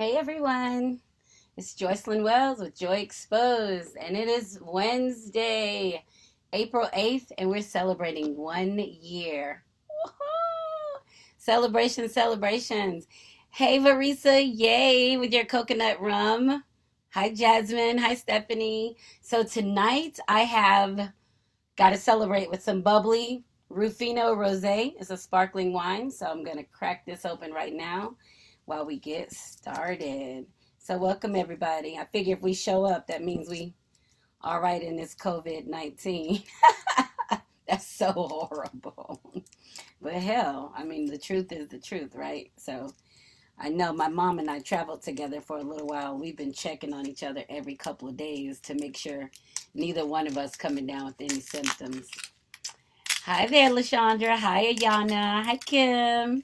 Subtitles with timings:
[0.00, 0.98] Hey everyone,
[1.58, 6.02] it's Joycelyn Wells with Joy Exposed, and it is Wednesday,
[6.54, 9.62] April 8th, and we're celebrating one year.
[9.90, 11.02] Woohoo!
[11.36, 13.08] Celebrations, celebrations.
[13.50, 16.64] Hey Marisa, yay, with your coconut rum.
[17.10, 18.96] Hi Jasmine, hi Stephanie.
[19.20, 21.12] So tonight I have
[21.76, 24.94] got to celebrate with some bubbly Ruffino Rosé.
[24.98, 28.16] It's a sparkling wine, so I'm going to crack this open right now
[28.66, 30.46] while we get started.
[30.78, 31.98] So, welcome everybody.
[31.98, 33.74] I figure if we show up, that means we
[34.42, 36.42] all right in this COVID 19.
[37.68, 39.20] That's so horrible.
[40.02, 42.50] But hell, I mean, the truth is the truth, right?
[42.58, 42.92] So,
[43.58, 46.18] I know my mom and I traveled together for a little while.
[46.18, 49.30] We've been checking on each other every couple of days to make sure
[49.74, 52.08] neither one of us coming down with any symptoms.
[53.24, 54.36] Hi there, Lashandra.
[54.38, 55.44] Hi, Ayana.
[55.44, 56.42] Hi, Kim.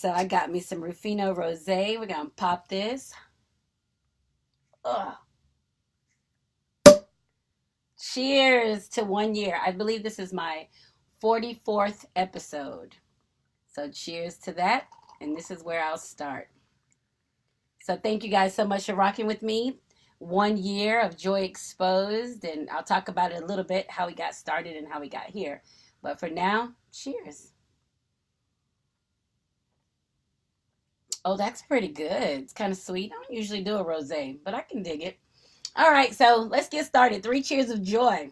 [0.00, 1.98] So I got me some Ruffino Rosé.
[1.98, 3.12] We're gonna pop this.
[4.84, 5.14] Ugh.
[8.00, 9.58] Cheers to one year.
[9.60, 10.68] I believe this is my
[11.20, 12.94] 44th episode.
[13.66, 14.86] So cheers to that.
[15.20, 16.48] And this is where I'll start.
[17.80, 19.80] So thank you guys so much for rocking with me.
[20.20, 24.14] One year of Joy Exposed, and I'll talk about it a little bit how we
[24.14, 25.64] got started and how we got here.
[26.04, 27.50] But for now, cheers.
[31.24, 32.10] Oh, that's pretty good.
[32.10, 33.12] It's kind of sweet.
[33.12, 35.18] I don't usually do a rosé, but I can dig it.
[35.76, 37.22] All right, so let's get started.
[37.22, 38.30] Three cheers of joy.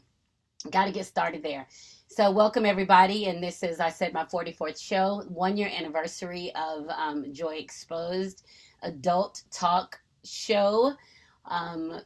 [0.70, 1.66] Got to get started there.
[2.08, 6.88] So, welcome everybody, and this is, I said, my 44th show, one year anniversary of
[6.88, 8.44] um, Joy Exposed,
[8.82, 10.94] adult talk show.
[11.44, 12.00] Um,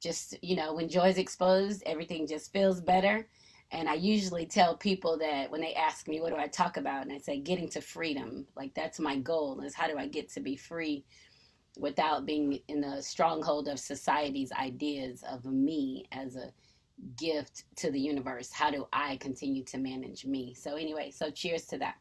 [0.00, 3.26] just you know, when Joy's exposed, everything just feels better.
[3.72, 7.02] And I usually tell people that when they ask me, what do I talk about?
[7.02, 8.46] And I say, getting to freedom.
[8.56, 11.04] Like, that's my goal is how do I get to be free
[11.76, 16.52] without being in the stronghold of society's ideas of me as a
[17.16, 18.52] gift to the universe?
[18.52, 20.54] How do I continue to manage me?
[20.54, 21.96] So, anyway, so cheers to that.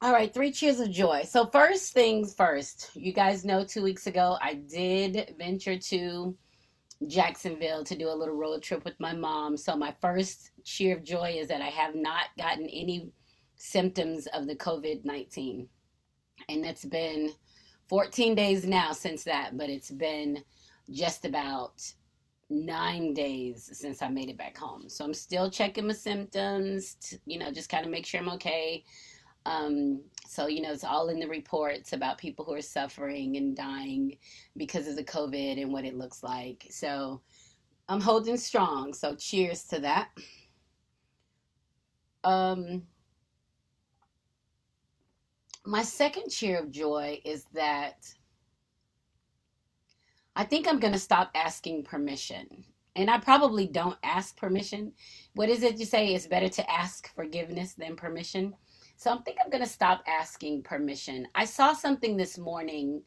[0.00, 1.22] All right, three cheers of joy.
[1.24, 6.36] So, first things first, you guys know two weeks ago I did venture to
[7.06, 9.56] Jacksonville to do a little road trip with my mom.
[9.56, 13.10] So my first cheer of joy is that I have not gotten any
[13.56, 15.68] symptoms of the COVID 19.
[16.48, 17.30] And it's been
[17.88, 20.42] 14 days now since that, but it's been
[20.90, 21.82] just about
[22.50, 24.88] nine days since I made it back home.
[24.88, 28.30] So I'm still checking my symptoms, to, you know, just kind of make sure I'm
[28.30, 28.84] okay.
[29.46, 33.56] Um, so, you know, it's all in the reports about people who are suffering and
[33.56, 34.18] dying
[34.56, 36.66] because of the COVID and what it looks like.
[36.70, 37.22] So,
[37.88, 38.92] I'm holding strong.
[38.92, 40.10] So, cheers to that.
[42.24, 42.82] Um,
[45.64, 48.06] my second cheer of joy is that
[50.34, 52.64] I think I'm going to stop asking permission.
[52.96, 54.92] And I probably don't ask permission.
[55.34, 56.14] What is it you say?
[56.14, 58.54] It's better to ask forgiveness than permission.
[58.98, 61.28] So I think I'm going to stop asking permission.
[61.36, 63.00] I saw something this morning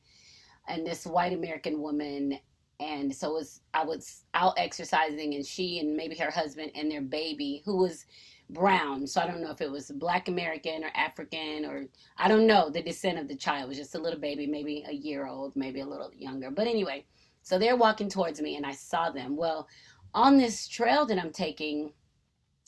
[0.70, 2.40] and this white American woman
[2.80, 7.02] and so was I was out exercising and she and maybe her husband and their
[7.02, 8.06] baby who was
[8.50, 9.06] brown.
[9.06, 11.88] So I don't know if it was black American or African or
[12.18, 13.66] I don't know the descent of the child.
[13.66, 16.52] It was just a little baby, maybe a year old, maybe a little younger.
[16.52, 17.06] But anyway,
[17.42, 19.36] so they're walking towards me and I saw them.
[19.36, 19.68] Well,
[20.14, 21.92] on this trail that I'm taking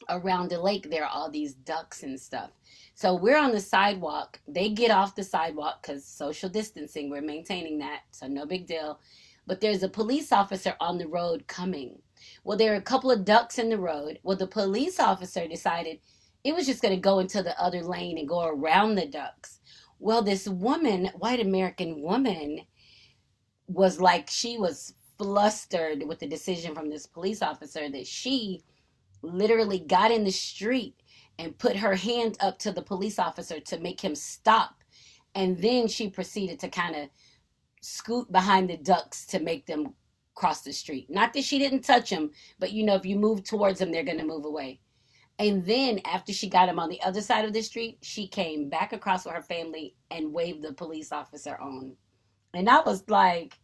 [0.09, 2.51] around the lake, there are all these ducks and stuff.
[2.95, 4.39] So we're on the sidewalk.
[4.47, 8.01] They get off the sidewalk because social distancing, we're maintaining that.
[8.11, 8.99] So no big deal.
[9.47, 11.99] But there's a police officer on the road coming.
[12.43, 14.19] Well, there are a couple of ducks in the road.
[14.23, 15.99] Well, the police officer decided
[16.43, 19.59] it was just going to go into the other lane and go around the ducks.
[19.99, 22.61] Well, this woman, white American woman,
[23.67, 28.61] was like, she was flustered with the decision from this police officer that she
[29.21, 30.95] literally got in the street
[31.39, 34.83] and put her hand up to the police officer to make him stop.
[35.35, 37.09] And then she proceeded to kind of
[37.81, 39.93] scoot behind the ducks to make them
[40.35, 41.09] cross the street.
[41.09, 44.03] Not that she didn't touch him, but you know, if you move towards them, they're
[44.03, 44.79] going to move away.
[45.39, 48.69] And then after she got him on the other side of the street, she came
[48.69, 51.95] back across with her family and waved the police officer on.
[52.53, 53.57] And I was like,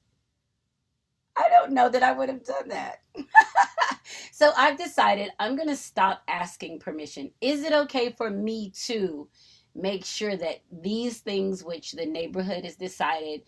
[1.40, 3.02] I don't know that I would have done that.
[4.34, 7.32] so I've decided I'm going to stop asking permission.
[7.40, 9.30] Is it okay for me to
[9.74, 13.44] make sure that these things which the neighborhood has decided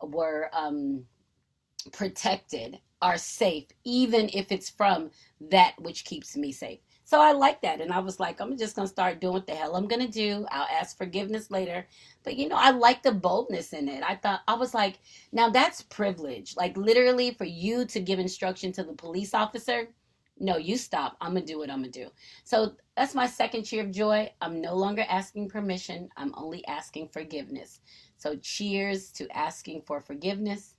[0.00, 1.04] were um,
[1.92, 5.10] protected are safe, even if it's from
[5.50, 6.78] that which keeps me safe?
[7.14, 7.80] So I like that.
[7.80, 10.04] And I was like, I'm just going to start doing what the hell I'm going
[10.04, 10.44] to do.
[10.50, 11.86] I'll ask forgiveness later.
[12.24, 14.02] But you know, I like the boldness in it.
[14.02, 14.98] I thought, I was like,
[15.30, 16.56] now that's privilege.
[16.56, 19.90] Like literally for you to give instruction to the police officer.
[20.40, 21.16] No, you stop.
[21.20, 22.10] I'm going to do what I'm going to do.
[22.42, 24.32] So that's my second cheer of joy.
[24.40, 26.08] I'm no longer asking permission.
[26.16, 27.78] I'm only asking forgiveness.
[28.16, 30.74] So cheers to asking for forgiveness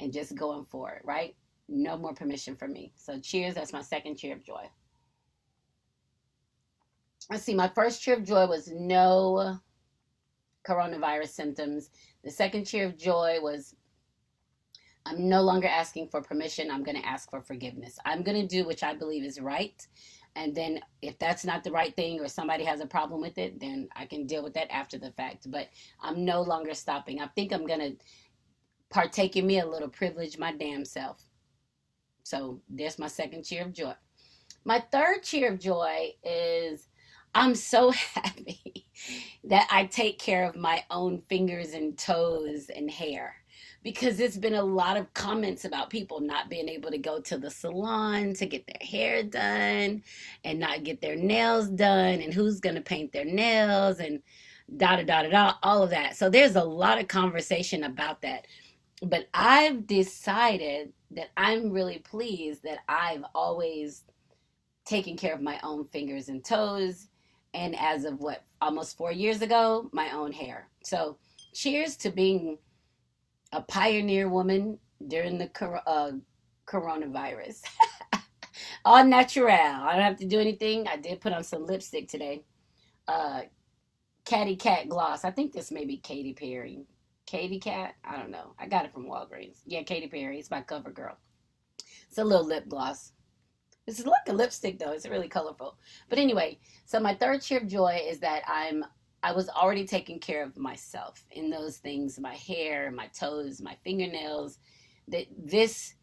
[0.00, 1.36] and just going for it, right?
[1.68, 2.94] No more permission for me.
[2.96, 3.54] So cheers.
[3.54, 4.68] That's my second cheer of joy
[7.30, 9.58] let's see, my first cheer of joy was no
[10.66, 11.90] coronavirus symptoms.
[12.24, 13.74] The second cheer of joy was
[15.06, 16.70] I'm no longer asking for permission.
[16.70, 17.98] I'm going to ask for forgiveness.
[18.04, 19.86] I'm going to do which I believe is right.
[20.36, 23.58] And then if that's not the right thing or somebody has a problem with it,
[23.58, 25.50] then I can deal with that after the fact.
[25.50, 25.68] But
[26.00, 27.20] I'm no longer stopping.
[27.20, 27.96] I think I'm going to
[28.90, 31.22] partake in me a little privilege my damn self.
[32.22, 33.94] So there's my second cheer of joy.
[34.64, 36.87] My third cheer of joy is
[37.34, 38.86] I'm so happy
[39.44, 43.36] that I take care of my own fingers and toes and hair
[43.82, 47.38] because there's been a lot of comments about people not being able to go to
[47.38, 50.02] the salon to get their hair done
[50.44, 54.20] and not get their nails done and who's going to paint their nails and
[54.76, 56.16] da da da da da all of that.
[56.16, 58.46] So there's a lot of conversation about that.
[59.02, 64.04] But I've decided that I'm really pleased that I've always
[64.84, 67.07] taken care of my own fingers and toes
[67.58, 70.68] and as of what almost four years ago, my own hair.
[70.84, 71.18] So,
[71.52, 72.58] cheers to being
[73.52, 74.78] a pioneer woman
[75.08, 75.50] during the
[75.86, 76.12] uh,
[76.66, 77.62] coronavirus.
[78.84, 79.50] All natural.
[79.50, 80.86] I don't have to do anything.
[80.86, 82.44] I did put on some lipstick today.
[83.08, 83.42] Uh,
[84.24, 85.24] Katy Kat gloss.
[85.24, 86.84] I think this may be Katy Perry.
[87.26, 87.94] Katy Kat?
[88.04, 88.54] I don't know.
[88.58, 89.58] I got it from Walgreens.
[89.66, 90.38] Yeah, Katy Perry.
[90.38, 91.16] It's by CoverGirl.
[92.08, 93.12] It's a little lip gloss.
[93.88, 94.92] It's like a lipstick though.
[94.92, 95.78] It's really colorful.
[96.10, 98.84] But anyway, so my third cheer of joy is that I'm
[99.22, 103.74] I was already taking care of myself in those things, my hair, my toes, my
[103.82, 104.58] fingernails.
[105.08, 105.94] That this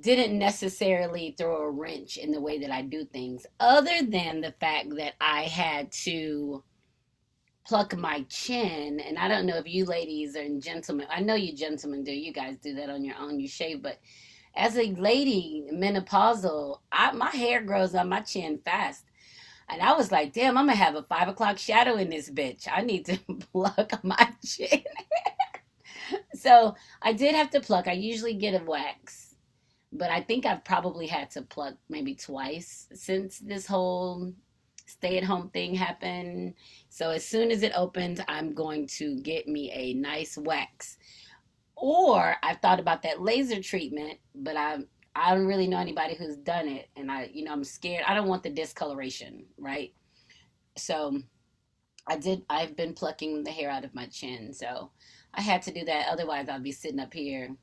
[0.00, 4.54] didn't necessarily throw a wrench in the way that I do things, other than the
[4.58, 6.64] fact that I had to
[7.66, 9.00] pluck my chin.
[9.00, 12.32] And I don't know if you ladies and gentlemen, I know you gentlemen do, you
[12.32, 13.98] guys do that on your own, you shave, but
[14.54, 19.04] as a lady, menopausal, I, my hair grows on my chin fast.
[19.68, 22.68] And I was like, damn, I'm gonna have a five o'clock shadow in this bitch.
[22.70, 23.18] I need to
[23.52, 24.82] pluck my chin.
[26.34, 27.88] so I did have to pluck.
[27.88, 29.36] I usually get a wax,
[29.92, 34.34] but I think I've probably had to pluck maybe twice since this whole
[34.86, 36.54] stay at home thing happened.
[36.90, 40.98] So as soon as it opens, I'm going to get me a nice wax
[41.76, 44.78] or I've thought about that laser treatment, but I
[45.14, 48.04] I don't really know anybody who's done it, and I you know I'm scared.
[48.06, 49.92] I don't want the discoloration, right?
[50.76, 51.18] So
[52.06, 52.42] I did.
[52.48, 54.90] I've been plucking the hair out of my chin, so
[55.34, 56.08] I had to do that.
[56.08, 57.54] Otherwise, I'd be sitting up here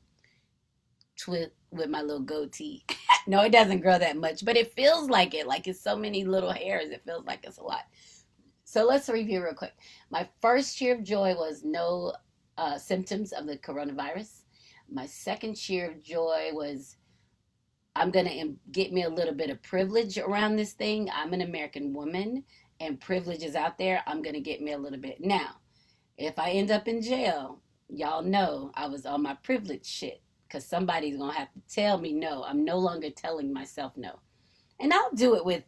[1.26, 2.84] with with my little goatee.
[3.26, 5.46] no, it doesn't grow that much, but it feels like it.
[5.46, 6.90] Like it's so many little hairs.
[6.90, 7.84] It feels like it's a lot.
[8.64, 9.74] So let's review real quick.
[10.10, 12.12] My first cheer of joy was no
[12.60, 14.42] uh, symptoms of the coronavirus.
[14.92, 16.96] My second cheer of joy was
[17.96, 21.08] I'm going to get me a little bit of privilege around this thing.
[21.12, 22.44] I'm an American woman
[22.78, 24.02] and privilege is out there.
[24.06, 25.20] I'm going to get me a little bit.
[25.20, 25.56] Now,
[26.18, 30.66] if I end up in jail, y'all know I was on my privilege shit because
[30.66, 32.44] somebody's going to have to tell me no.
[32.44, 34.20] I'm no longer telling myself no.
[34.78, 35.64] And I'll do it with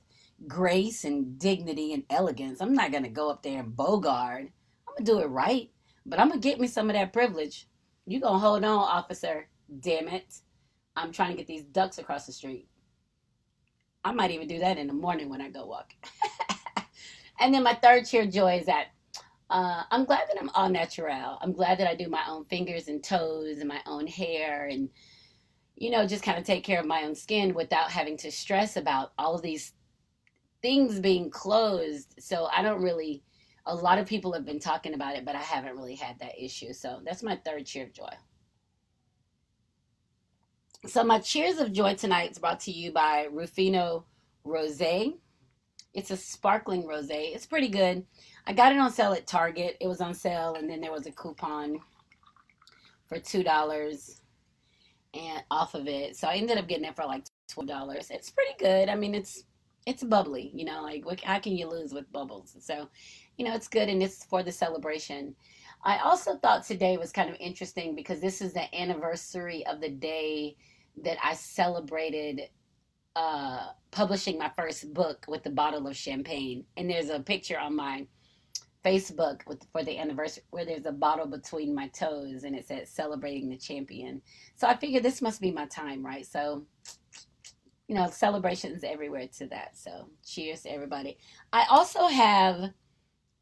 [0.46, 2.60] grace and dignity and elegance.
[2.60, 4.50] I'm not going to go up there and bogard.
[4.88, 5.70] I'm going to do it right.
[6.04, 7.68] But I'm gonna get me some of that privilege.
[8.06, 9.48] You gonna hold on, officer.
[9.80, 10.40] Damn it.
[10.96, 12.68] I'm trying to get these ducks across the street.
[14.04, 15.94] I might even do that in the morning when I go walk.
[17.40, 18.88] and then my third cheer joy is that
[19.48, 21.38] uh, I'm glad that I'm all natural.
[21.40, 24.88] I'm glad that I do my own fingers and toes and my own hair and,
[25.76, 28.76] you know, just kind of take care of my own skin without having to stress
[28.76, 29.72] about all of these
[30.62, 32.14] things being closed.
[32.18, 33.22] So I don't really
[33.66, 36.42] a lot of people have been talking about it, but I haven't really had that
[36.42, 36.72] issue.
[36.72, 38.10] So that's my third cheer of joy.
[40.86, 44.04] So my cheers of joy tonight is brought to you by Ruffino
[44.44, 45.14] Rosé.
[45.94, 47.34] It's a sparkling rosé.
[47.34, 48.04] It's pretty good.
[48.46, 49.76] I got it on sale at Target.
[49.80, 51.78] It was on sale, and then there was a coupon
[53.06, 54.22] for two dollars
[55.14, 56.16] and off of it.
[56.16, 58.10] So I ended up getting it for like twelve dollars.
[58.10, 58.88] It's pretty good.
[58.88, 59.44] I mean, it's
[59.86, 60.50] it's bubbly.
[60.54, 62.56] You know, like what, how can you lose with bubbles?
[62.60, 62.88] So
[63.36, 65.34] you know, it's good and it's for the celebration.
[65.84, 69.88] I also thought today was kind of interesting because this is the anniversary of the
[69.88, 70.56] day
[71.02, 72.42] that I celebrated
[73.16, 77.76] uh, publishing my first book with a bottle of champagne, and there's a picture on
[77.76, 78.06] my
[78.84, 82.88] Facebook with for the anniversary where there's a bottle between my toes and it says
[82.90, 84.20] celebrating the champion.
[84.56, 86.26] So I figured this must be my time, right?
[86.26, 86.66] So
[87.88, 89.76] you know, celebrations everywhere to that.
[89.76, 91.18] So cheers to everybody.
[91.52, 92.70] I also have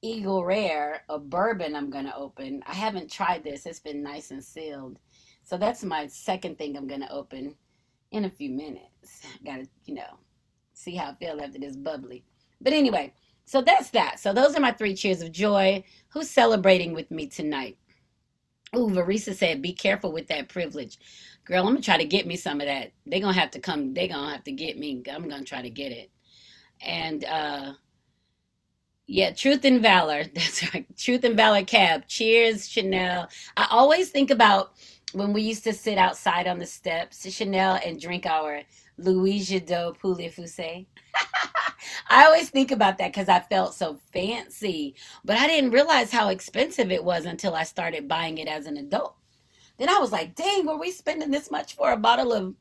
[0.02, 2.62] Eagle Rare, a bourbon I'm gonna open.
[2.66, 3.66] I haven't tried this.
[3.66, 4.98] It's been nice and sealed.
[5.44, 7.54] So that's my second thing I'm gonna open
[8.10, 9.26] in a few minutes.
[9.44, 10.18] Gotta, you know,
[10.72, 12.24] see how I feel after this bubbly.
[12.60, 13.12] But anyway,
[13.44, 14.20] so that's that.
[14.20, 15.84] So those are my three cheers of joy.
[16.08, 17.76] Who's celebrating with me tonight?
[18.74, 20.98] Ooh, Varisa said, be careful with that privilege.
[21.44, 22.92] Girl, I'm gonna try to get me some of that.
[23.04, 25.02] They're gonna have to come, they're gonna have to get me.
[25.12, 26.10] I'm gonna try to get it.
[26.80, 27.72] And uh
[29.10, 30.22] yeah, truth and valor.
[30.34, 30.86] That's right.
[30.96, 32.06] Truth and valor cab.
[32.06, 33.28] Cheers, Chanel.
[33.56, 34.74] I always think about
[35.12, 38.62] when we used to sit outside on the steps, Chanel, and drink our
[38.98, 40.86] Louis Jadot Pouilly-Fuissé.
[42.10, 46.28] I always think about that because I felt so fancy, but I didn't realize how
[46.28, 49.16] expensive it was until I started buying it as an adult.
[49.78, 52.54] Then I was like, dang, were we spending this much for a bottle of,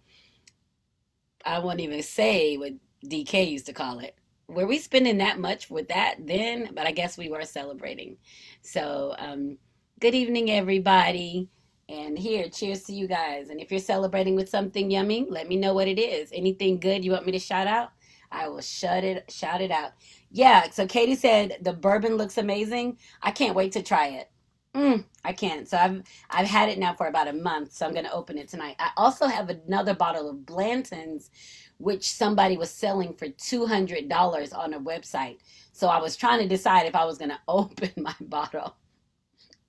[1.45, 2.73] I won't even say what
[3.05, 4.15] DK used to call it.
[4.49, 6.71] Were we spending that much with that then?
[6.73, 8.17] But I guess we were celebrating.
[8.63, 9.59] So, um,
[9.99, 11.49] good evening, everybody.
[11.87, 13.49] And here, cheers to you guys.
[13.49, 16.31] And if you're celebrating with something yummy, let me know what it is.
[16.33, 17.91] Anything good you want me to shout out?
[18.31, 19.91] I will shut it shout it out.
[20.31, 22.97] Yeah, so Katie said the bourbon looks amazing.
[23.21, 24.31] I can't wait to try it.
[24.75, 25.67] Mm, I can't.
[25.67, 28.47] So I've I've had it now for about a month, so I'm gonna open it
[28.47, 28.75] tonight.
[28.79, 31.31] I also have another bottle of Blanton's,
[31.79, 35.39] which somebody was selling for two hundred dollars on a website.
[35.71, 38.75] So I was trying to decide if I was gonna open my bottle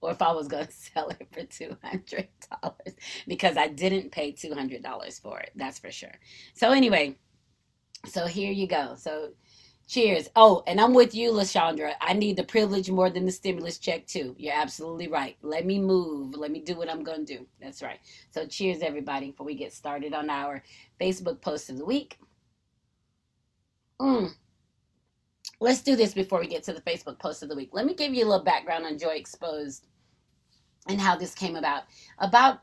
[0.01, 2.29] or if I was gonna sell it for two hundred
[2.63, 2.95] dollars
[3.27, 5.53] because I didn't pay two hundred dollars for it.
[5.55, 6.15] That's for sure.
[6.55, 7.17] So anyway,
[8.07, 8.97] so here you go.
[8.97, 9.31] So
[9.91, 10.29] cheers.
[10.37, 11.95] Oh, and I'm with you, Lashandra.
[12.01, 14.37] I need the privilege more than the stimulus check too.
[14.39, 15.37] You're absolutely right.
[15.43, 16.37] Let me move.
[16.37, 17.45] Let me do what I'm gonna do.
[17.61, 17.99] That's right.
[18.31, 20.63] So cheers everybody before we get started on our
[21.01, 22.19] Facebook post of the week.
[24.01, 24.31] Mm.
[25.61, 27.71] Let's do this before we get to the Facebook post of the week.
[27.73, 29.89] Let me give you a little background on Joy Exposed
[30.89, 31.83] and how this came about.
[32.19, 32.61] About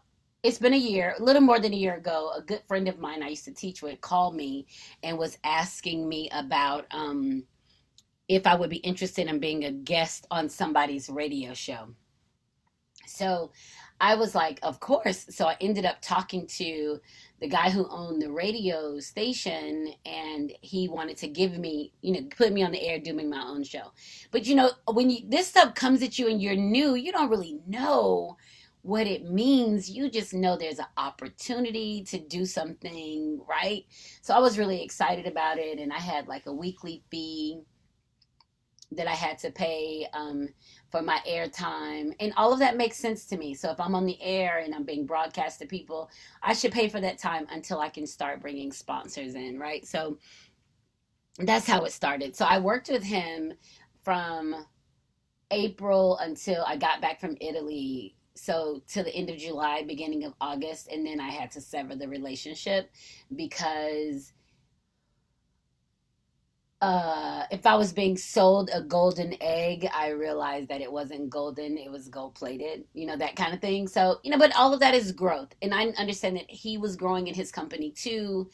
[0.47, 2.99] it's been a year, a little more than a year ago, a good friend of
[2.99, 4.65] mine I used to teach with called me
[5.03, 7.43] and was asking me about um,
[8.29, 11.89] if I would be interested in being a guest on somebody's radio show.
[13.05, 13.51] So
[13.99, 15.25] I was like, of course.
[15.31, 17.01] So I ended up talking to
[17.41, 22.27] the guy who owned the radio station and he wanted to give me, you know,
[22.37, 23.91] put me on the air doing my own show.
[24.31, 27.29] But you know, when you this stuff comes at you and you're new, you don't
[27.29, 28.37] really know
[28.87, 29.89] what it means.
[29.89, 33.85] You just know there's an opportunity to do something, right?
[34.21, 37.59] So I was really excited about it, and I had like a weekly fee
[38.93, 40.47] that I had to pay um,
[40.89, 43.53] for my airtime, and all of that makes sense to me.
[43.53, 46.09] So if I'm on the air and I'm being broadcast to people,
[46.41, 49.85] I should pay for that time until I can start bringing sponsors in, right?
[49.85, 50.17] So
[51.39, 52.37] that's how it started.
[52.37, 53.51] So I worked with him
[54.01, 54.65] from
[55.51, 60.33] April until I got back from Italy so to the end of July, beginning of
[60.39, 62.91] August, and then I had to sever the relationship
[63.35, 64.33] because
[66.81, 71.77] uh if I was being sold a golden egg, I realized that it wasn't golden,
[71.77, 73.87] it was gold plated, you know, that kind of thing.
[73.87, 75.55] So, you know, but all of that is growth.
[75.61, 78.49] And I understand that he was growing in his company too.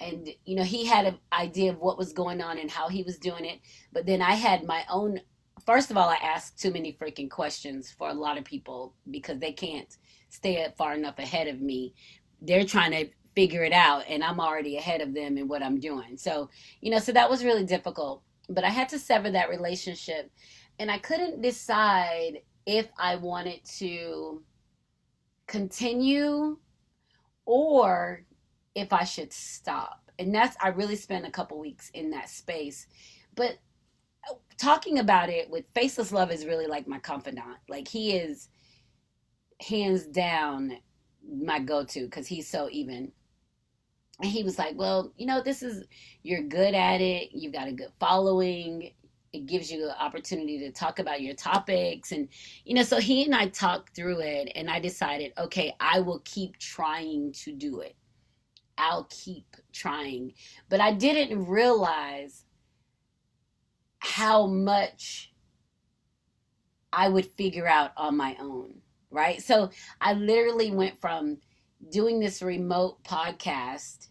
[0.00, 3.02] And, you know, he had an idea of what was going on and how he
[3.02, 3.60] was doing it.
[3.92, 5.20] But then I had my own
[5.64, 9.38] first of all, I ask too many freaking questions for a lot of people because
[9.38, 9.96] they can't
[10.28, 11.94] stay far enough ahead of me.
[12.40, 15.78] They're trying to figure it out, and I'm already ahead of them in what I'm
[15.78, 16.16] doing.
[16.16, 16.50] So,
[16.80, 18.22] you know, so that was really difficult.
[18.48, 20.30] But I had to sever that relationship,
[20.78, 24.42] and I couldn't decide if I wanted to
[25.46, 26.58] continue
[27.46, 28.24] or
[28.74, 30.10] if I should stop.
[30.18, 32.86] And that's, I really spent a couple weeks in that space.
[33.34, 33.58] But
[34.58, 37.56] talking about it with faceless love is really like my confidant.
[37.68, 38.48] Like he is
[39.66, 40.72] hands down
[41.30, 43.12] my go-to because he's so even.
[44.20, 45.84] And he was like well you know this is
[46.22, 47.30] you're good at it.
[47.32, 48.92] You've got a good following.
[49.32, 52.12] It gives you an opportunity to talk about your topics.
[52.12, 52.28] And
[52.64, 56.20] you know so he and i talked through it and i decided okay i will
[56.24, 57.94] keep trying to do it.
[58.76, 60.32] I'll keep trying.
[60.68, 62.44] But i didn't realize
[63.98, 65.32] how much
[66.92, 69.42] I would figure out on my own, right?
[69.42, 71.38] So I literally went from
[71.90, 74.08] doing this remote podcast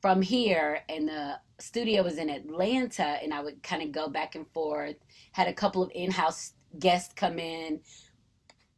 [0.00, 4.34] from here and the studio was in Atlanta and I would kind of go back
[4.34, 4.96] and forth.
[5.32, 7.80] Had a couple of in-house guests come in,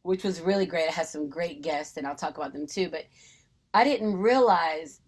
[0.03, 0.87] which was really great.
[0.87, 3.05] I had some great guests and I'll talk about them too, but
[3.73, 5.01] I didn't realize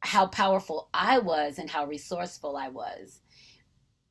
[0.00, 3.21] how powerful I was and how resourceful I was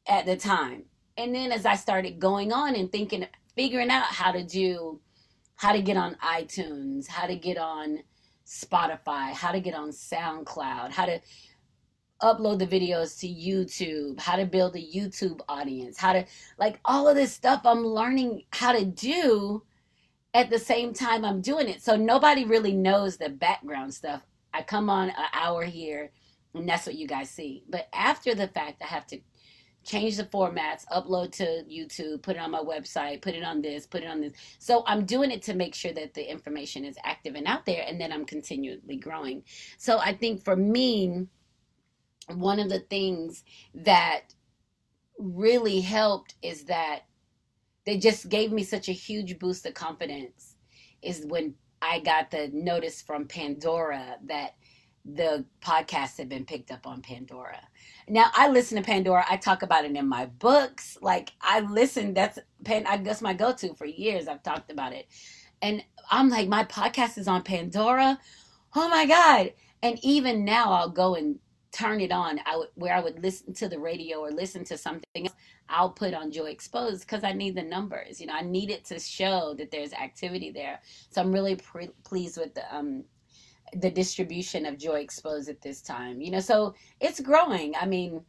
[0.08, 0.84] at the time.
[1.18, 5.00] And then as I started going on and thinking figuring out how to do
[5.56, 8.00] how to get on iTunes, how to get on
[8.48, 11.22] Spotify, how to get on SoundCloud, how to
[12.22, 16.26] upload the videos to YouTube, how to build a YouTube audience, how to
[16.58, 19.64] like all of this stuff I'm learning how to do
[20.34, 21.84] at the same time I'm doing it.
[21.84, 24.26] So nobody really knows the background stuff.
[24.54, 26.12] I come on an hour here
[26.54, 27.64] and that's what you guys see.
[27.70, 29.20] But after the fact, I have to
[29.84, 33.88] change the formats, upload to YouTube, put it on my website, put it on this,
[33.88, 34.34] put it on this.
[34.60, 37.84] So I'm doing it to make sure that the information is active and out there
[37.88, 39.44] and then I'm continually growing.
[39.78, 41.28] So I think for me,
[42.28, 44.34] one of the things that
[45.18, 47.02] really helped is that
[47.86, 50.56] they just gave me such a huge boost of confidence
[51.02, 54.54] is when I got the notice from Pandora that
[55.06, 57.60] the podcast had been picked up on Pandora.
[58.08, 59.26] Now I listen to Pandora.
[59.30, 60.98] I talk about it in my books.
[61.02, 62.14] Like I listen.
[62.14, 62.86] That's Pan.
[62.88, 64.28] I guess my go-to for years.
[64.28, 65.08] I've talked about it,
[65.62, 68.20] and I'm like, my podcast is on Pandora.
[68.76, 69.54] Oh my god!
[69.84, 71.40] And even now, I'll go and
[71.72, 75.26] turn it on I where I would listen to the radio or listen to something
[75.28, 75.36] else,
[75.70, 78.20] I'll put on Joy Exposed because I need the numbers.
[78.20, 80.82] You know, I need it to show that there's activity there.
[81.10, 83.06] So I'm really pre- pleased with the um
[83.76, 86.22] the distribution of Joy Exposed at this time.
[86.22, 87.74] You know, so it's growing.
[87.80, 88.24] I mean,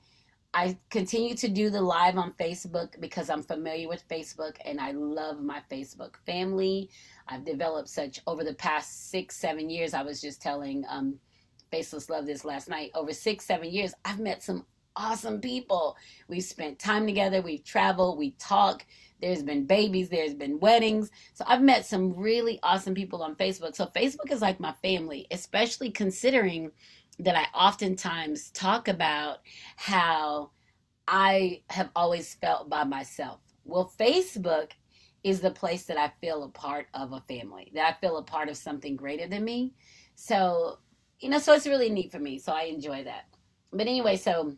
[0.55, 4.91] I continue to do the live on Facebook because I'm familiar with Facebook and I
[4.91, 6.91] love my Facebook family.
[7.29, 9.95] I've developed such over the past six, seven years.
[9.95, 11.19] I was just telling um,
[11.71, 12.91] Faceless Love this last night.
[12.95, 15.97] Over six, seven years, I've met some awesome people.
[16.29, 18.85] We've spent time together, we've traveled, we talk.
[19.23, 21.11] There's been babies, there's been weddings.
[21.33, 23.75] So I've met some really awesome people on Facebook.
[23.75, 26.71] So Facebook is like my family, especially considering
[27.21, 29.39] that I oftentimes talk about
[29.77, 30.51] how
[31.09, 33.41] I have always felt by myself.
[33.65, 34.73] Well, Facebook
[35.25, 38.23] is the place that I feel a part of a family, that I feel a
[38.23, 39.73] part of something greater than me.
[40.17, 40.79] So
[41.23, 42.39] you know, so it's really neat for me.
[42.39, 43.27] So I enjoy that.
[43.73, 44.57] But anyway, so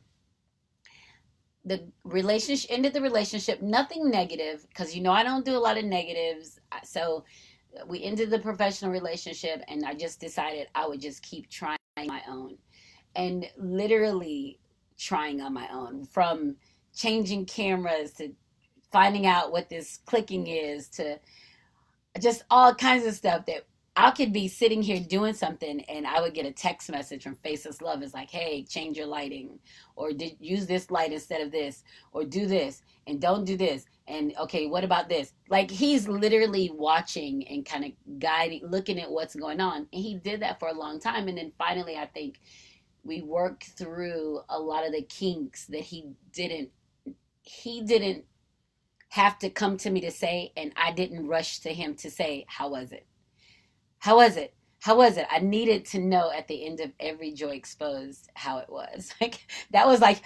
[1.64, 5.78] the relationship ended the relationship, nothing negative, because you know I don't do a lot
[5.78, 6.60] of negatives.
[6.82, 7.24] So
[7.86, 12.22] we ended the professional relationship, and I just decided I would just keep trying my
[12.28, 12.56] own,
[13.16, 14.58] and literally
[14.98, 16.56] trying on my own from
[16.94, 18.32] changing cameras to
[18.92, 21.18] finding out what this clicking is to
[22.20, 26.20] just all kinds of stuff that I could be sitting here doing something and I
[26.20, 28.02] would get a text message from Faceless Love.
[28.02, 29.60] It's like, hey, change your lighting
[29.94, 33.84] or did, use this light instead of this or do this and don't do this.
[34.08, 35.32] And okay, what about this?
[35.48, 39.86] Like he's literally watching and kind of guiding, looking at what's going on.
[39.92, 41.28] And he did that for a long time.
[41.28, 42.40] And then finally, I think
[43.04, 46.70] we worked through a lot of the kinks that he didn't,
[47.42, 48.24] he didn't
[49.10, 52.44] have to come to me to say, and I didn't rush to him to say,
[52.48, 53.06] how was it?
[54.04, 54.52] How was it?
[54.80, 55.26] How was it?
[55.30, 59.14] I needed to know at the end of every Joy Exposed how it was.
[59.22, 60.20] Like that was like,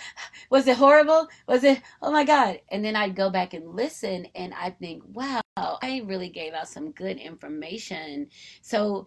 [0.51, 1.29] was it horrible?
[1.47, 1.81] Was it?
[2.03, 2.61] Oh my God!
[2.73, 6.67] And then I'd go back and listen, and I think, wow, I really gave out
[6.67, 8.31] some good information.
[8.63, 9.07] So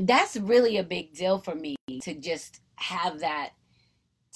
[0.00, 3.50] that's really a big deal for me to just have that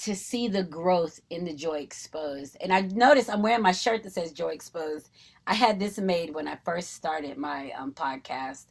[0.05, 4.03] to see the growth in the joy exposed and i noticed i'm wearing my shirt
[4.03, 5.11] that says joy exposed
[5.47, 8.64] i had this made when i first started my um, podcast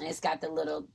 [0.00, 0.88] it's got the little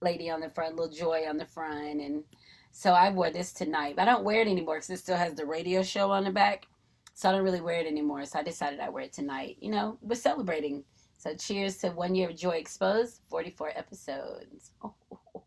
[0.00, 2.24] lady on the front, little joy on the front, and
[2.72, 3.94] so I wore this tonight.
[3.98, 6.66] I don't wear it anymore because it still has the radio show on the back,
[7.14, 8.24] so I don't really wear it anymore.
[8.24, 9.56] So I decided I wear it tonight.
[9.60, 10.84] You know, we're celebrating.
[11.16, 14.72] So cheers to one year of Joy Exposed, 44 episodes.
[14.82, 14.94] Oh.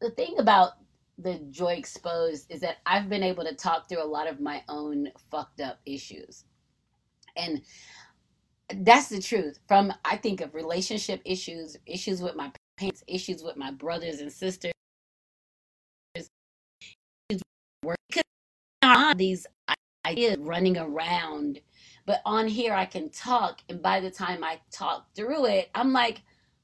[0.00, 0.72] The thing about
[1.16, 4.62] the Joy Exposed is that I've been able to talk through a lot of my
[4.68, 6.44] own fucked up issues.
[7.36, 7.62] And
[8.78, 9.58] that's the truth.
[9.68, 14.32] From I think of relationship issues, issues with my parents, issues with my brothers and
[14.32, 14.72] sisters,
[19.16, 19.46] these
[20.06, 21.60] ideas running around.
[22.06, 25.92] But on here, I can talk, and by the time I talk through it, I'm
[25.92, 26.20] like,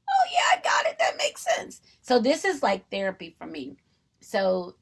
[0.08, 0.98] oh yeah, I got it.
[0.98, 1.80] That makes sense.
[2.02, 3.76] So this is like therapy for me.
[4.20, 4.76] So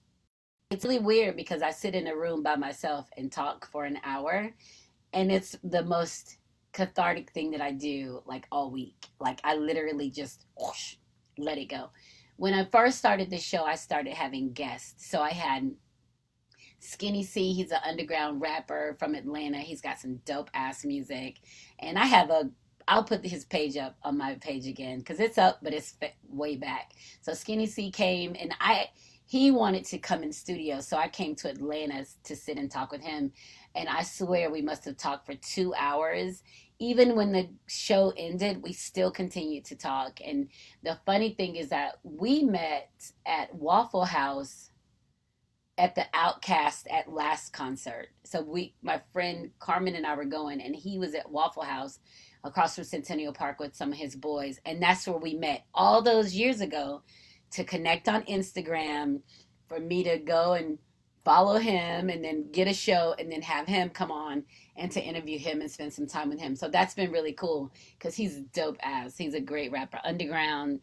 [0.70, 3.98] it's really weird because I sit in a room by myself and talk for an
[4.04, 4.50] hour,
[5.12, 6.38] and it's the most
[6.78, 9.06] cathartic thing that I do like all week.
[9.20, 10.96] Like I literally just whoosh,
[11.38, 11.90] let it go.
[12.36, 15.10] when I first started the show, I started having guests.
[15.10, 15.72] So I had
[16.80, 19.58] Skinny C, he's an underground rapper from Atlanta.
[19.58, 21.38] He's got some dope ass music.
[21.80, 22.50] And I have a
[22.88, 25.96] I'll put his page up on my page again because it's up, but it's
[26.28, 26.92] way back.
[27.22, 28.86] So Skinny C came, and I
[29.28, 32.90] he wanted to come in studio, so I came to Atlanta to sit and talk
[32.90, 33.30] with him.
[33.74, 36.42] And I swear we must have talked for two hours.
[36.78, 40.18] Even when the show ended, we still continued to talk.
[40.24, 40.48] And
[40.82, 42.90] the funny thing is that we met
[43.26, 44.70] at Waffle House
[45.76, 48.08] at the OutKast ATLast concert.
[48.24, 51.98] So we, my friend Carmen and I were going, and he was at Waffle House
[52.44, 56.00] across from Centennial Park with some of his boys, and that's where we met all
[56.00, 57.02] those years ago
[57.52, 59.20] to connect on Instagram,
[59.68, 60.78] for me to go and
[61.24, 64.42] follow him and then get a show and then have him come on
[64.76, 66.56] and to interview him and spend some time with him.
[66.56, 69.18] So that's been really cool because he's dope ass.
[69.18, 70.80] He's a great rapper, underground,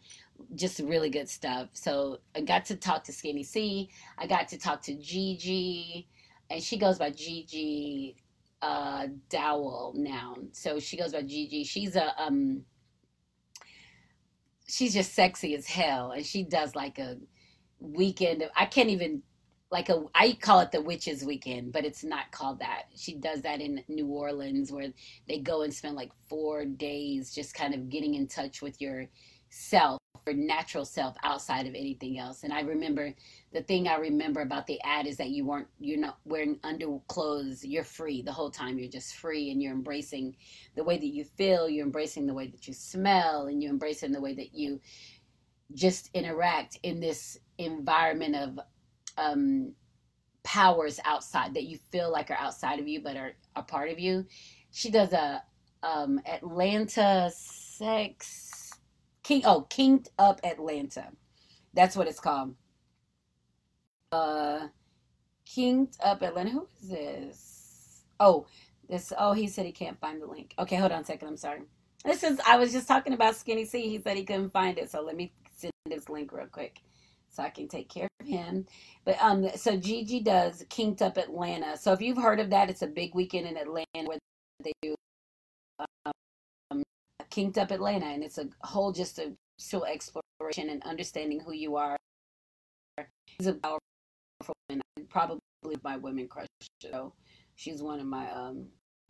[0.54, 1.70] just really good stuff.
[1.74, 3.90] So I got to talk to Skinny C.
[4.20, 6.08] I got to talk to Gigi,
[6.52, 8.16] and she goes by Gigi
[8.62, 10.36] uh, Dowell now.
[10.52, 11.64] So she goes by Gigi.
[11.64, 12.62] She's a um,
[14.68, 17.18] she's just sexy as hell, and she does like a
[17.80, 18.42] weekend.
[18.42, 19.22] Of, I can't even
[19.72, 22.84] like a I call it the witches weekend, but it's not called that.
[22.96, 24.88] She does that in New Orleans where
[25.28, 29.08] they go and spend like 4 days just kind of getting in touch with your
[29.50, 32.44] self your natural self outside of anything else.
[32.44, 33.14] And I remember
[33.54, 37.64] the thing I remember about the ad is that you weren't you're not wearing underclothes.
[37.64, 38.78] You're free the whole time.
[38.80, 40.36] You're just free and you're embracing
[40.76, 44.12] the way that you feel, you're embracing the way that you smell, and you're embracing
[44.12, 44.80] the way that you
[45.74, 48.60] just interact in this environment of
[49.18, 49.74] um,
[50.44, 54.00] powers outside that you feel like are outside of you but are a part of
[54.00, 54.26] you.
[54.72, 55.42] She does a
[55.84, 58.45] um, Atlanta sex
[59.26, 61.08] King oh Kinked Up Atlanta.
[61.74, 62.54] That's what it's called.
[64.12, 64.68] Uh
[65.46, 66.52] Kinked Up Atlanta.
[66.52, 68.04] Who is this?
[68.20, 68.46] Oh,
[68.88, 70.54] this oh he said he can't find the link.
[70.60, 71.28] Okay, hold on a second.
[71.28, 71.62] I'm sorry.
[72.04, 73.90] This is I was just talking about Skinny C.
[73.90, 74.92] He said he couldn't find it.
[74.92, 76.84] So let me send this link real quick
[77.32, 78.68] so I can take care of him.
[79.06, 81.78] But um, so Gigi does Kinked Up Atlanta.
[81.78, 84.20] So if you've heard of that, it's a big weekend in Atlanta where
[84.64, 84.94] they do
[87.36, 91.76] Kinked Up Atlanta, and it's a whole just a still exploration and understanding who you
[91.76, 91.98] are.
[93.28, 93.82] She's a powerful
[94.70, 95.42] woman, probably
[95.84, 96.48] my women crush.
[96.82, 97.12] So
[97.56, 98.68] she's one of my um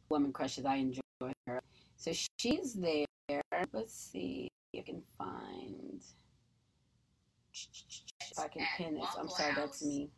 [0.10, 0.66] women crushes.
[0.66, 1.02] I enjoy
[1.46, 1.62] her.
[1.98, 3.06] So she's there.
[3.72, 6.02] Let's see if I can find.
[7.54, 9.06] If I can pin this.
[9.20, 10.10] I'm sorry, that's me.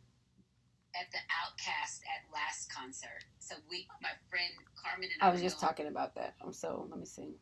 [0.98, 3.24] At the OutKast ATLast concert.
[3.38, 6.36] So we, my friend Carmen and I, I was just talking about that.
[6.42, 7.34] I'm So let me see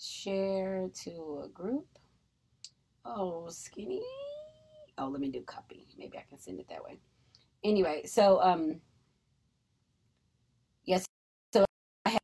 [0.00, 1.86] share to a group.
[3.04, 4.02] Oh, skinny.
[4.98, 5.86] Oh, let me do copy.
[5.98, 6.98] Maybe I can send it that way.
[7.62, 8.80] Anyway, so um
[10.84, 11.04] yes,
[11.52, 11.64] so
[12.06, 12.18] I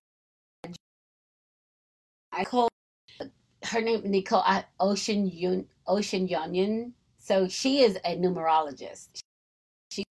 [2.32, 2.70] I called
[3.64, 4.44] her name Nicole
[4.80, 6.92] Ocean Yun, Ocean Yunyan.
[7.18, 9.20] So she is a numerologist.
[9.90, 10.04] She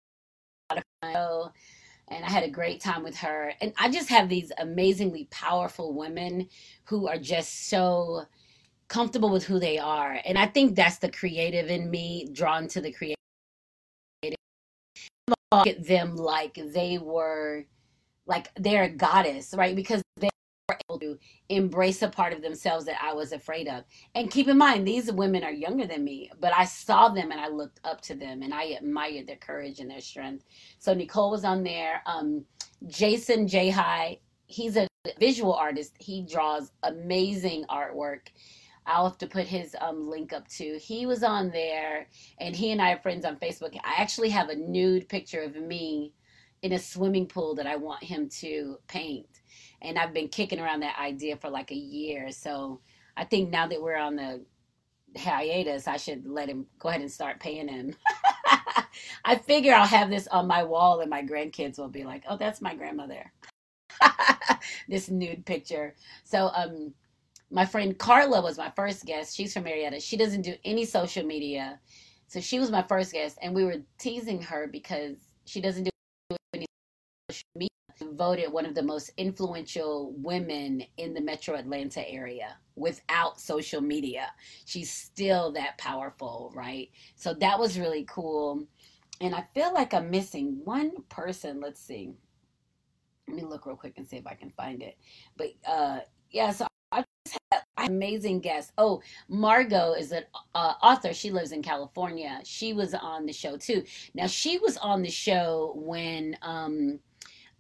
[2.08, 3.52] and I had a great time with her.
[3.60, 6.48] And I just have these amazingly powerful women
[6.84, 8.24] who are just so
[8.88, 10.18] comfortable with who they are.
[10.24, 13.16] And I think that's the creative in me, drawn to the creative.
[15.52, 17.64] Look at them like they were,
[18.26, 19.76] like they're a goddess, right?
[19.76, 20.28] Because they
[21.02, 23.84] to embrace a part of themselves that I was afraid of.
[24.14, 27.40] And keep in mind, these women are younger than me, but I saw them and
[27.40, 30.44] I looked up to them and I admired their courage and their strength.
[30.78, 32.02] So Nicole was on there.
[32.06, 32.44] Um,
[32.86, 34.86] Jason J High, he's a
[35.18, 35.94] visual artist.
[35.98, 38.28] He draws amazing artwork.
[38.84, 40.78] I'll have to put his um, link up too.
[40.80, 43.76] He was on there, and he and I are friends on Facebook.
[43.84, 46.12] I actually have a nude picture of me
[46.62, 49.41] in a swimming pool that I want him to paint
[49.82, 52.30] and I've been kicking around that idea for like a year.
[52.30, 52.80] So
[53.16, 54.44] I think now that we're on the
[55.16, 57.94] hiatus, I should let him go ahead and start paying him.
[59.24, 62.36] I figure I'll have this on my wall, and my grandkids will be like, "Oh,
[62.36, 63.32] that's my grandmother."
[64.88, 65.94] this nude picture.
[66.24, 66.94] So, um,
[67.50, 69.36] my friend Carla was my first guest.
[69.36, 70.00] She's from Marietta.
[70.00, 71.78] She doesn't do any social media,
[72.26, 75.91] so she was my first guest, and we were teasing her because she doesn't do
[78.02, 84.32] voted one of the most influential women in the metro Atlanta area without social media.
[84.64, 86.90] She's still that powerful, right?
[87.16, 88.66] So that was really cool.
[89.20, 91.60] And I feel like I'm missing one person.
[91.60, 92.12] Let's see.
[93.28, 94.96] Let me look real quick and see if I can find it.
[95.36, 98.72] But uh yeah, so I just had amazing guests.
[98.78, 101.12] Oh, Margot is an uh, author.
[101.12, 102.40] She lives in California.
[102.44, 103.84] She was on the show too.
[104.14, 107.00] Now she was on the show when um,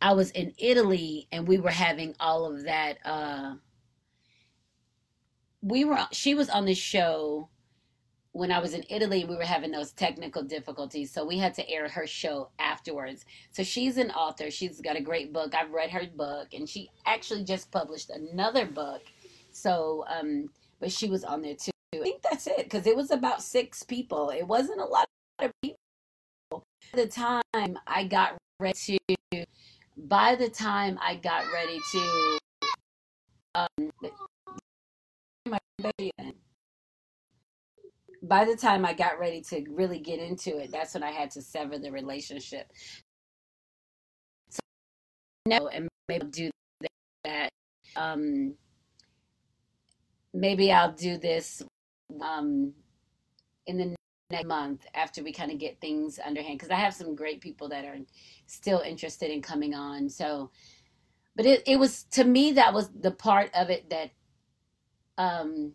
[0.02, 2.98] I was in Italy and we were having all of that.
[3.04, 3.54] Uh,
[5.62, 5.98] we were.
[6.12, 7.48] She was on the show
[8.32, 11.70] when I was in Italy, we were having those technical difficulties, so we had to
[11.70, 13.26] air her show afterwards.
[13.50, 14.50] So she's an author.
[14.50, 15.54] She's got a great book.
[15.54, 19.02] I've read her book, and she actually just published another book.
[19.52, 20.48] So, um,
[20.80, 21.70] but she was on there too.
[21.94, 24.30] I think that's it because it was about six people.
[24.30, 25.06] It wasn't a lot
[25.38, 25.76] of people.
[26.94, 28.98] At the time I got ready
[29.30, 29.44] to,
[29.96, 32.38] by the time I got ready to,
[33.54, 33.90] um,
[38.22, 41.30] by the time I got ready to really get into it, that's when I had
[41.32, 42.70] to sever the relationship.
[44.48, 44.60] So
[45.46, 46.50] no, and maybe I'll do
[47.24, 47.50] that.
[47.96, 48.54] Um,
[50.32, 51.62] maybe I'll do this
[52.20, 52.72] um,
[53.66, 53.94] in the
[54.32, 57.68] next month after we kind of get things underhand because I have some great people
[57.70, 57.98] that are
[58.46, 60.08] still interested in coming on.
[60.10, 60.50] So,
[61.36, 64.10] but it it was to me that was the part of it that
[65.18, 65.74] um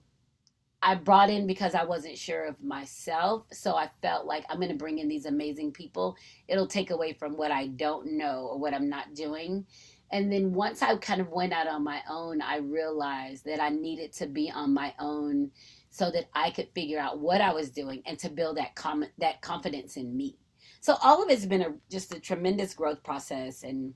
[0.82, 3.48] I brought in because I wasn't sure of myself.
[3.52, 6.16] So I felt like I'm going to bring in these amazing people.
[6.48, 9.66] It'll take away from what I don't know or what I'm not doing.
[10.12, 13.70] And then once I kind of went out on my own, I realized that I
[13.70, 15.52] needed to be on my own
[15.90, 19.06] so that I could figure out what I was doing and to build that com-
[19.18, 20.38] that confidence in me.
[20.82, 23.94] So all of it's been a just a tremendous growth process and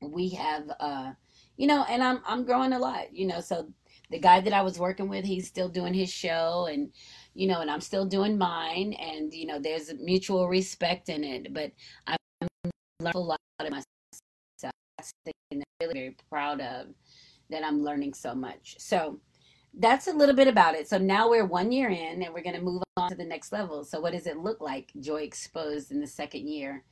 [0.00, 1.12] we have uh
[1.56, 3.68] you know and I'm I'm growing a lot, you know, so
[4.10, 6.92] the guy that I was working with, he's still doing his show and
[7.34, 11.54] you know, and I'm still doing mine and you know, there's mutual respect in it,
[11.54, 11.72] but
[12.06, 12.16] I'm
[13.00, 13.86] learning a lot of myself.
[14.60, 15.12] That's
[15.52, 16.88] I'm really very proud of
[17.50, 18.76] that I'm learning so much.
[18.78, 19.20] So
[19.78, 20.88] that's a little bit about it.
[20.88, 23.52] So now we're one year in and we're going to move on to the next
[23.52, 23.84] level.
[23.84, 26.84] So what does it look like, Joy Exposed in the second year?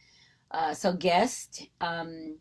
[0.51, 2.39] Uh, so guest, um,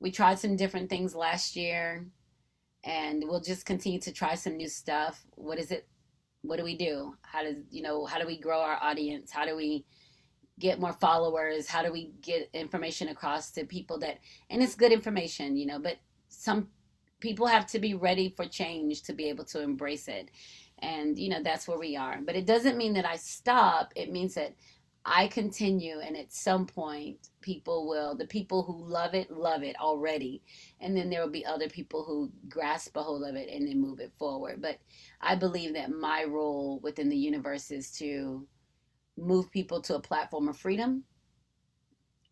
[0.00, 2.06] we tried some different things last year
[2.84, 5.24] and we'll just continue to try some new stuff.
[5.30, 5.88] What is it?
[6.42, 7.16] What do we do?
[7.22, 8.04] How does you know?
[8.04, 9.30] How do we grow our audience?
[9.32, 9.86] How do we
[10.60, 11.66] get more followers?
[11.66, 14.18] How do we get information across to people that?
[14.50, 15.78] And it's good information, you know.
[15.78, 15.96] But
[16.28, 16.68] some
[17.24, 20.30] people have to be ready for change to be able to embrace it,
[20.78, 22.20] and you know that's where we are.
[22.24, 23.92] But it doesn't mean that I stop.
[23.96, 24.54] It means that
[25.06, 29.76] I continue, and at some point, people will, the people who love it, love it
[29.78, 30.42] already.
[30.80, 33.80] And then there will be other people who grasp a hold of it and then
[33.80, 34.62] move it forward.
[34.62, 34.78] But
[35.20, 38.46] I believe that my role within the universe is to
[39.18, 41.04] move people to a platform of freedom.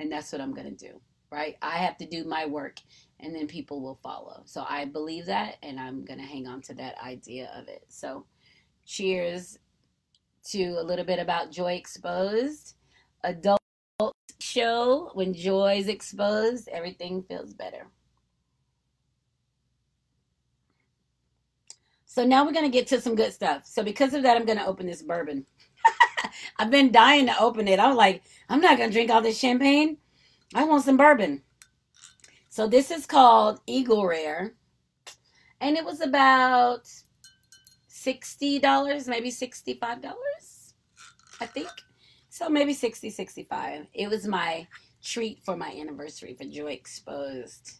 [0.00, 1.00] And that's what I'm going to do,
[1.30, 1.56] right?
[1.60, 2.76] I have to do my work
[3.22, 4.42] and then people will follow.
[4.44, 7.84] So I believe that and I'm going to hang on to that idea of it.
[7.88, 8.26] So
[8.84, 9.58] cheers
[10.50, 12.74] to a little bit about Joy Exposed.
[13.24, 13.60] Adult
[14.40, 17.86] show, when joy is exposed, everything feels better.
[22.04, 23.64] So now we're going to get to some good stuff.
[23.64, 25.46] So because of that, I'm going to open this bourbon.
[26.58, 27.80] I've been dying to open it.
[27.80, 29.96] I'm like, I'm not going to drink all this champagne.
[30.54, 31.42] I want some bourbon.
[32.52, 34.52] So this is called Eagle Rare.
[35.62, 36.84] And it was about
[37.90, 40.12] $60, maybe $65,
[41.40, 41.70] I think.
[42.28, 43.86] So maybe 60, 65.
[43.94, 44.66] It was my
[45.02, 47.78] treat for my anniversary for Joy Exposed.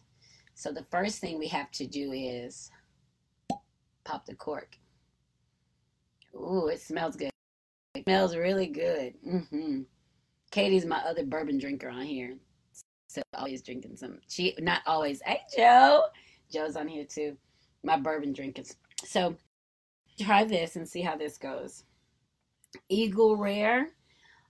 [0.55, 2.71] So the first thing we have to do is
[4.05, 4.75] pop the cork.
[6.33, 7.29] Ooh, it smells good.
[7.93, 9.13] It smells really good.
[9.23, 9.81] Mm-hmm.
[10.49, 12.37] Katie's my other bourbon drinker on here.
[13.13, 14.17] So always drinking some.
[14.27, 15.21] She not always.
[15.21, 16.05] Hey Joe.
[16.51, 17.37] Joe's on here too.
[17.83, 18.75] My bourbon drinkers.
[19.05, 19.35] So
[20.19, 21.83] try this and see how this goes.
[22.89, 23.89] Eagle Rare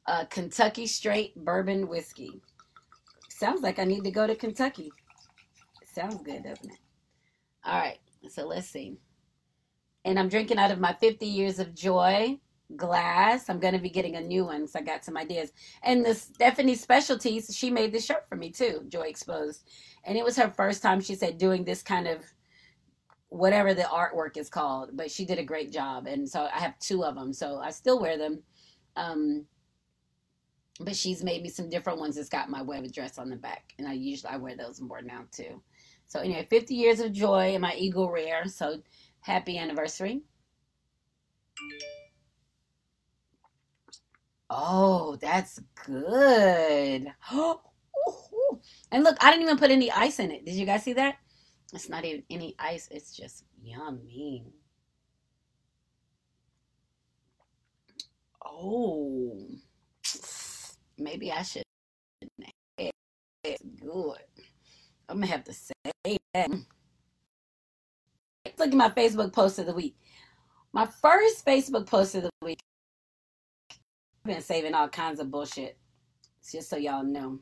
[0.08, 2.42] uh, Kentucky Straight Bourbon Whiskey.
[3.30, 4.94] Sounds like I need to go to Kentucky.
[5.94, 6.80] Sounds good, doesn't it?
[7.66, 8.00] All right,
[8.30, 8.98] so let's see.
[10.06, 12.40] And I'm drinking out of my 50 Years of Joy
[12.76, 13.50] glass.
[13.50, 15.52] I'm to be getting a new one, so I got some ideas.
[15.84, 19.68] And the Stephanie Specialties, she made this shirt for me too, Joy Exposed.
[20.06, 22.24] And it was her first time, she said, doing this kind of
[23.30, 26.08] whatever the artwork is called, but she did a great job.
[26.08, 28.44] And so I have two of them, so I still wear them.
[28.96, 29.46] Um,
[30.80, 33.74] but she's made me some different ones that's got my web address on the back
[33.78, 35.62] and i usually i wear those more now too
[36.08, 38.82] so anyway 50 years of joy and my eagle rare so
[39.22, 40.22] happy anniversary
[44.50, 47.08] oh that's good
[48.92, 51.16] and look i didn't even put any ice in it did you guys see that
[51.74, 52.88] It's not even any ice.
[52.92, 54.46] It's just yummy.
[58.46, 59.48] Oh,
[60.98, 61.64] maybe I should.
[62.78, 64.18] It's good.
[65.10, 65.74] I'm gonna have to say
[66.34, 66.50] that.
[68.58, 69.98] Look at my Facebook post of the week.
[70.74, 72.60] My first Facebook post of the week.
[74.26, 75.78] Been saving all kinds of bullshit,
[76.50, 77.40] just so y'all know.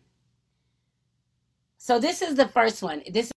[1.77, 3.03] So this is the first one.
[3.11, 3.31] This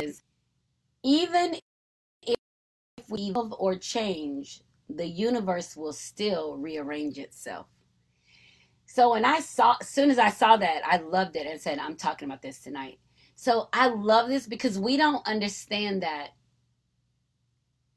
[0.00, 0.22] is
[1.04, 1.54] even
[2.22, 2.36] if
[3.08, 7.66] we evolve or change, the universe will still rearrange itself.
[8.86, 11.78] So when I saw, as soon as I saw that, I loved it and said,
[11.78, 12.98] I'm talking about this tonight.
[13.36, 16.30] So I love this because we don't understand that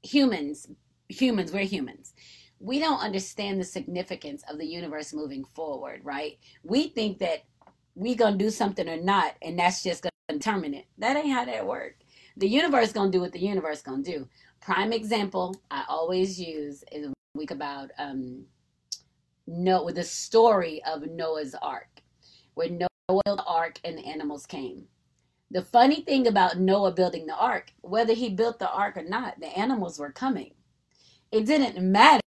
[0.08, 0.68] humans,
[1.10, 2.14] humans, we're humans.
[2.60, 6.38] We don't understand the significance of the universe moving forward, right?
[6.64, 7.44] We think that
[7.96, 10.86] we're gonna do something or not, and that's just gonna determine it.
[10.98, 12.04] That ain't how that works.
[12.38, 14.28] The universe gonna do what the universe gonna do.
[14.62, 18.46] Prime example I always use is week about um
[19.46, 22.02] Noah, the story of Noah's Ark,
[22.56, 24.86] where Noah the ark and the animals came.
[25.50, 29.40] The funny thing about Noah building the ark, whether he built the ark or not,
[29.40, 30.52] the animals were coming.
[31.32, 32.22] It didn't matter.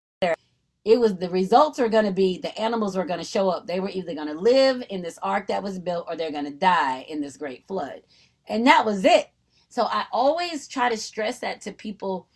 [0.86, 3.67] It was the results were going to be the animals were going to show up.
[3.67, 6.45] They were either going to live in this ark that was built or they're going
[6.45, 8.01] to die in this great flood.
[8.47, 9.29] And that was it.
[9.67, 12.27] So I always try to stress that to people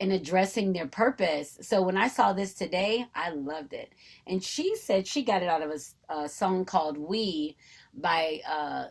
[0.00, 1.58] in addressing their purpose.
[1.62, 3.92] So when I saw this today, I loved it.
[4.26, 7.56] And she said she got it out of a, a song called We
[7.94, 8.86] by uh,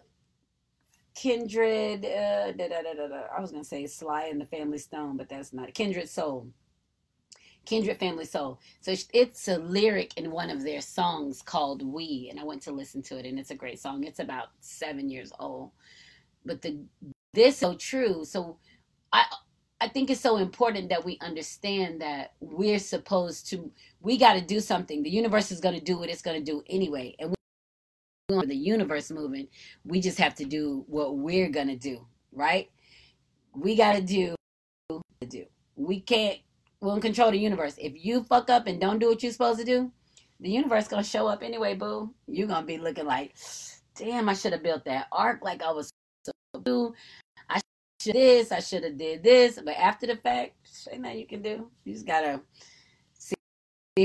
[1.18, 2.06] Kindred.
[2.06, 5.52] Uh, da, da, da, I was to say Sly and the Family Stone, but that's
[5.52, 6.48] not Kindred Soul.
[7.66, 8.60] Kindred Family Soul.
[8.82, 12.72] So it's a lyric in one of their songs called We, and I went to
[12.72, 14.04] listen to it, and it's a great song.
[14.04, 15.72] It's about seven years old,
[16.46, 16.78] but the
[17.34, 18.24] this is so true.
[18.24, 18.58] So
[19.12, 19.26] I
[19.82, 24.42] I think it's so important that we understand that we're supposed to, we got to
[24.42, 25.04] do something.
[25.04, 27.16] The universe is going to do what it's going to do anyway.
[27.20, 27.37] And
[28.36, 29.48] want the universe moving.
[29.86, 32.70] We just have to do what we're going to do, right?
[33.56, 34.36] We got to do,
[35.30, 35.46] do.
[35.78, 36.40] We can't,
[36.82, 37.76] we don't control the universe.
[37.78, 39.92] If you fuck up and don't do what you're supposed to do,
[40.42, 42.14] the universe going to show up anyway, boo.
[42.28, 43.34] You're going to be looking like,
[43.96, 45.90] damn, I should have built that ark like I was
[46.66, 46.94] so
[47.50, 47.62] I
[48.02, 50.54] should this, I should have did this, but after the fact,
[50.92, 51.72] ain't nothing you can do.
[51.86, 52.77] You just gotta see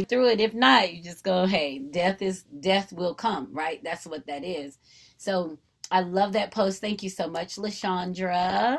[0.01, 0.41] through it.
[0.41, 3.81] If not, you just go, hey, death is death will come, right?
[3.85, 4.79] That's what that is.
[5.17, 5.59] So
[5.91, 6.81] I love that post.
[6.81, 8.79] Thank you so much, Lashandra,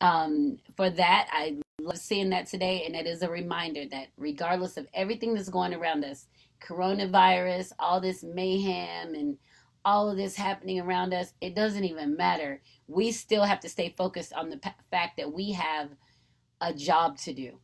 [0.00, 1.28] um, for that.
[1.32, 5.48] I love seeing that today, and it is a reminder that regardless of everything that's
[5.50, 6.26] going around us,
[6.62, 9.38] coronavirus, all this mayhem, and
[9.84, 13.94] all of this happening around us, it doesn't even matter we still have to stay
[13.96, 15.90] focused on the p- fact that we have
[16.60, 17.60] a job to do.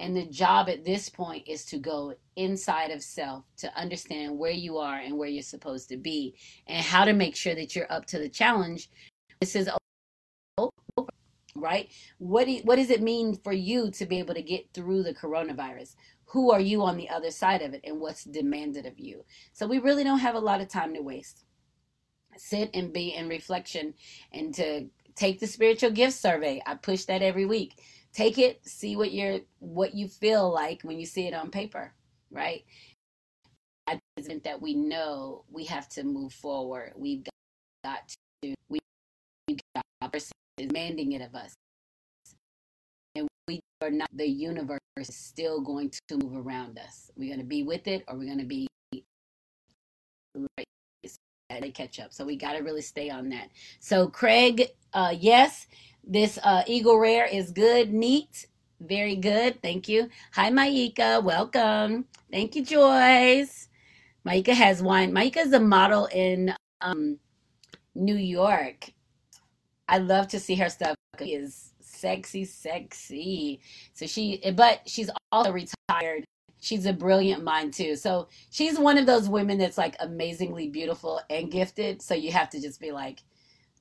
[0.00, 4.50] And the job at this point is to go inside of self to understand where
[4.50, 6.34] you are and where you're supposed to be
[6.66, 8.90] and how to make sure that you're up to the challenge.
[9.40, 9.68] This is
[11.54, 11.90] right?
[12.18, 15.14] What do, what does it mean for you to be able to get through the
[15.14, 15.94] coronavirus?
[16.26, 19.24] Who are you on the other side of it and what's demanded of you?
[19.52, 21.44] So we really don't have a lot of time to waste
[22.36, 23.94] sit and be in reflection
[24.32, 26.62] and to take the spiritual gift survey.
[26.66, 27.82] I push that every week.
[28.12, 31.92] Take it, see what you're what you feel like when you see it on paper,
[32.30, 32.64] right?
[34.44, 36.92] That we know we have to move forward.
[36.96, 37.24] We've
[37.84, 38.08] got
[38.42, 38.78] to we
[39.48, 41.54] we've got is demanding it of us.
[43.14, 47.10] And we are not the universe is still going to move around us.
[47.16, 48.68] We're gonna be with it or we're gonna be
[50.58, 50.66] right
[51.60, 52.12] they catch up.
[52.12, 53.48] So we got to really stay on that.
[53.80, 55.66] So Craig, uh, yes,
[56.10, 58.46] this uh, Eagle Rare is good, neat,
[58.80, 59.62] very good.
[59.62, 60.10] Thank you.
[60.32, 61.22] Hi, Maika.
[61.22, 62.04] Welcome.
[62.30, 63.68] Thank you, Joyce.
[64.26, 65.12] Maika has wine.
[65.12, 67.18] Maika is a model in um,
[67.94, 68.90] New York.
[69.88, 70.96] I love to see her stuff.
[71.18, 73.60] She is sexy, sexy.
[73.94, 76.24] So she, but she's also retired
[76.60, 77.96] she's a brilliant mind too.
[77.96, 82.02] So she's one of those women that's like amazingly beautiful and gifted.
[82.02, 83.22] So you have to just be like,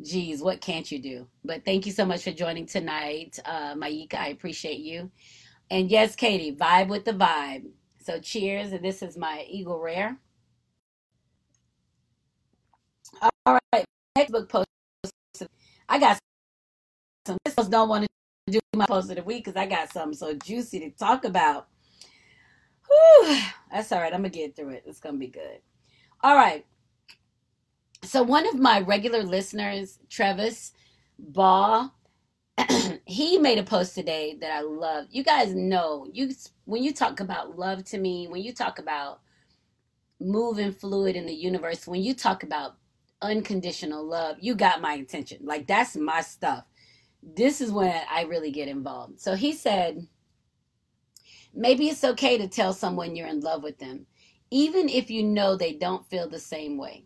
[0.02, 1.28] geez, what can't you do?
[1.43, 4.16] But thank you so much for joining tonight, uh, Maika.
[4.16, 5.12] I appreciate you.
[5.72, 7.66] And yes, Katie, vibe with the vibe.
[8.02, 8.72] So cheers.
[8.72, 10.18] And this is my Eagle Rare.
[13.45, 13.86] All right,
[14.16, 14.68] next book post.
[15.88, 16.20] I got
[17.26, 17.38] some.
[17.45, 20.34] This don't want to do my post of the week because I got something so
[20.34, 21.68] juicy to talk about.
[22.88, 23.39] Whew,
[23.72, 24.14] that's all right.
[24.14, 24.84] I'm gonna get through it.
[24.86, 25.60] It's gonna be good.
[26.22, 26.66] All right.
[28.04, 30.72] So one of my regular listeners, Travis
[31.18, 31.89] Baugh,
[33.06, 35.06] he made a post today that I love.
[35.12, 36.32] You guys know you
[36.66, 39.22] when you talk about love to me, when you talk about
[40.20, 42.76] moving fluid in the universe, when you talk about
[43.22, 45.39] unconditional love, you got my attention.
[45.43, 46.64] Like that's my stuff.
[47.22, 49.20] This is when I really get involved.
[49.20, 50.08] So he said,
[51.54, 54.06] maybe it's okay to tell someone you're in love with them,
[54.52, 57.06] even if you know they don't feel the same way.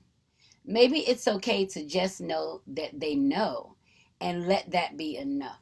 [0.65, 3.75] Maybe it's okay to just know that they know
[4.21, 5.59] and let that be enough.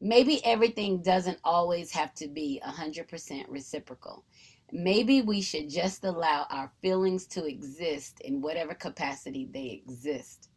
[0.00, 4.24] Maybe everything doesn't always have to be 100% reciprocal.
[4.72, 10.48] Maybe we should just allow our feelings to exist in whatever capacity they exist.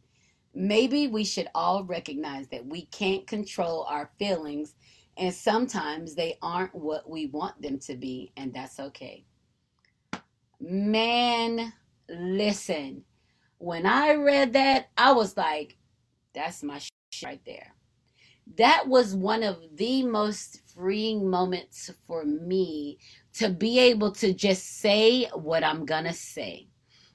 [0.54, 4.76] Maybe we should all recognize that we can't control our feelings
[5.16, 9.24] and sometimes they aren't what we want them to be, and that's okay.
[10.60, 11.72] Man,
[12.08, 13.04] listen
[13.64, 15.78] when I read that, I was like,
[16.34, 16.92] that's my shit
[17.24, 17.72] right there.
[18.58, 22.98] That was one of the most freeing moments for me
[23.34, 26.68] to be able to just say what I'm going to say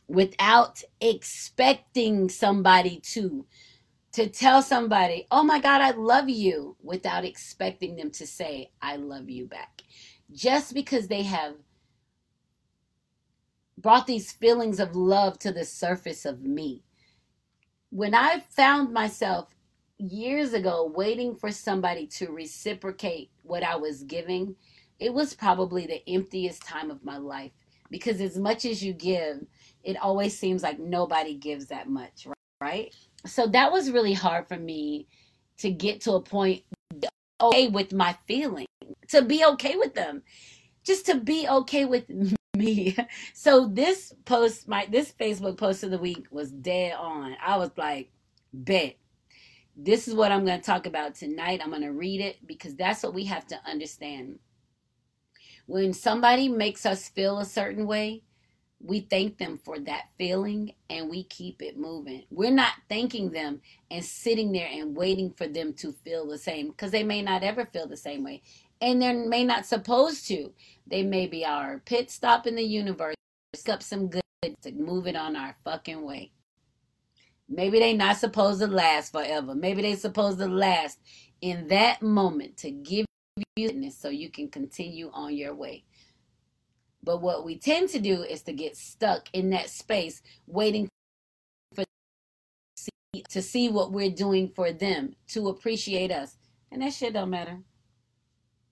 [0.07, 3.45] without expecting somebody to
[4.13, 8.95] to tell somebody, "Oh my god, I love you," without expecting them to say, "I
[8.95, 9.83] love you back."
[10.31, 11.53] Just because they have
[13.81, 16.83] brought these feelings of love to the surface of me.
[17.89, 19.47] When I found myself
[19.97, 24.55] years ago waiting for somebody to reciprocate what I was giving,
[24.99, 27.51] it was probably the emptiest time of my life
[27.89, 29.45] because as much as you give,
[29.83, 32.27] it always seems like nobody gives that much,
[32.61, 32.93] right?
[33.25, 35.07] So that was really hard for me
[35.57, 36.63] to get to a point
[37.41, 38.67] okay with my feelings,
[39.07, 40.21] to be okay with them,
[40.83, 42.05] just to be okay with
[42.59, 42.95] me.
[43.33, 47.35] So this post, my this Facebook post of the week was dead on.
[47.45, 48.11] I was like,
[48.53, 48.97] bet.
[49.75, 51.61] This is what I'm going to talk about tonight.
[51.63, 54.39] I'm going to read it because that's what we have to understand.
[55.67, 58.23] When somebody makes us feel a certain way,
[58.81, 62.23] we thank them for that feeling and we keep it moving.
[62.31, 66.69] We're not thanking them and sitting there and waiting for them to feel the same
[66.69, 68.41] because they may not ever feel the same way
[68.81, 70.53] and they may not supposed to.
[70.87, 73.15] They may be our pit stop in the universe,
[73.53, 74.21] pick up some good
[74.61, 76.31] to move it on our fucking way.
[77.47, 79.55] Maybe they not supposed to last forever.
[79.55, 80.99] Maybe they supposed to last
[81.41, 83.05] in that moment to give
[83.55, 85.83] you this so you can continue on your way.
[87.03, 90.87] But what we tend to do is to get stuck in that space waiting
[91.73, 91.85] for
[93.29, 96.37] to see what we're doing for them, to appreciate us.
[96.71, 97.59] And that shit don't matter.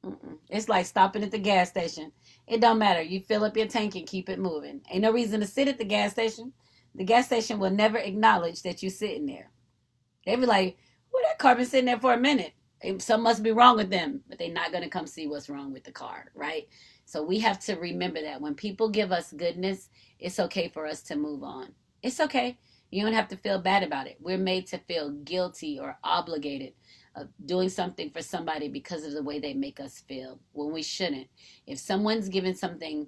[0.06, 0.38] Mm-mm.
[0.50, 2.12] It's like stopping at the gas station.
[2.48, 3.02] It don't matter.
[3.02, 4.82] You fill up your tank and keep it moving.
[4.92, 6.54] Ain't no reason to sit at the gas station.
[6.96, 9.52] The gas station will never acknowledge that you're sitting there.
[10.26, 10.78] They be like,
[11.12, 12.54] "Well, that car been sitting there for a minute.
[13.00, 15.84] Something must be wrong with them." But they're not gonna come see what's wrong with
[15.84, 16.68] the car, right?
[17.06, 19.90] So we have to remember that when people give us goodness,
[20.20, 21.74] it's okay for us to move on.
[22.04, 22.58] It's okay.
[22.92, 24.18] You don't have to feel bad about it.
[24.20, 26.74] We're made to feel guilty or obligated
[27.16, 30.84] of doing something for somebody because of the way they make us feel when we
[30.84, 31.28] shouldn't.
[31.66, 33.08] If someone's given something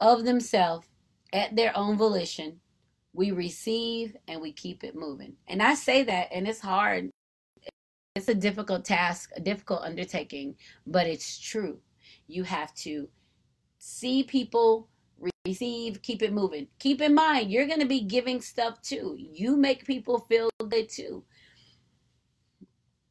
[0.00, 0.88] of themselves
[1.32, 2.60] at their own volition,
[3.12, 5.34] we receive and we keep it moving.
[5.48, 7.10] And I say that, and it's hard.
[8.14, 11.78] It's a difficult task, a difficult undertaking, but it's true.
[12.26, 13.08] You have to
[13.78, 14.88] see people
[15.46, 16.66] receive, keep it moving.
[16.78, 19.16] Keep in mind, you're going to be giving stuff too.
[19.18, 21.24] You make people feel good too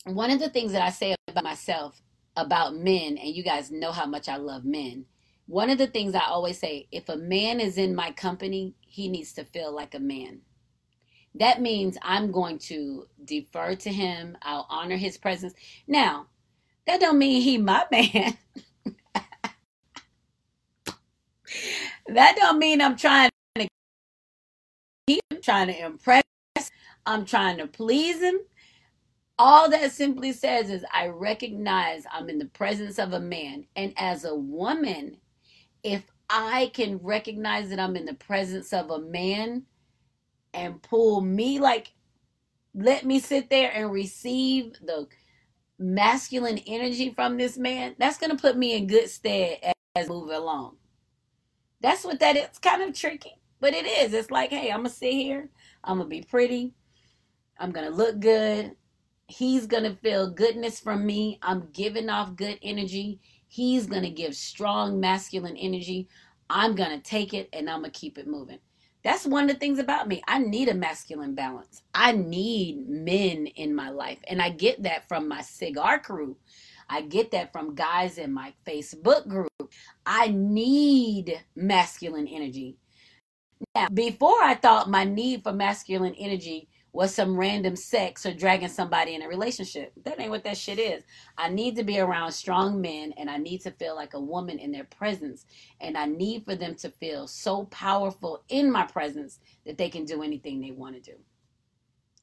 [0.05, 2.01] one of the things that I say about myself
[2.36, 5.05] about men, and you guys know how much I love men.
[5.47, 9.07] One of the things I always say if a man is in my company, he
[9.07, 10.41] needs to feel like a man.
[11.36, 14.38] That means I'm going to defer to him.
[14.41, 15.53] I'll honor his presence.
[15.88, 16.27] Now,
[16.88, 18.38] that don't mean he my man.
[22.08, 23.68] That don't mean I'm trying to
[25.08, 26.24] keep him, trying to impress.
[27.06, 28.39] I'm trying to please him.
[29.38, 33.66] All that simply says is, I recognize I'm in the presence of a man.
[33.76, 35.18] And as a woman,
[35.84, 39.64] if I can recognize that I'm in the presence of a man
[40.53, 41.91] and pull me, like,
[42.74, 45.08] let me sit there and receive the
[45.78, 50.10] masculine energy from this man, that's going to put me in good stead as, as
[50.10, 50.78] move along.
[51.86, 52.57] That's what that is.
[52.57, 54.11] kind of tricky, but it is.
[54.11, 55.51] It's like, hey, I'm going to sit here.
[55.83, 56.73] I'm going to be pretty.
[57.59, 58.71] I'm going to look good.
[59.27, 61.38] He's going to feel goodness from me.
[61.43, 63.19] I'm giving off good energy.
[63.47, 66.07] He's going to give strong masculine energy.
[66.49, 68.57] I'm going to take it and I'm going to keep it moving.
[69.03, 70.23] That's one of the things about me.
[70.27, 71.83] I need a masculine balance.
[71.93, 74.17] I need men in my life.
[74.27, 76.36] And I get that from my cigar crew.
[76.89, 79.51] I get that from guys in my Facebook group.
[80.06, 82.78] I need masculine energy.
[83.74, 88.70] Now, before I thought my need for masculine energy was some random sex or dragging
[88.70, 89.91] somebody in a relationship.
[90.06, 91.03] That ain't what that shit is.
[91.38, 94.60] I need to be around strong men and I need to feel like a woman
[94.60, 95.45] in their presence.
[95.82, 100.06] And I need for them to feel so powerful in my presence that they can
[100.06, 101.18] do anything they want to do.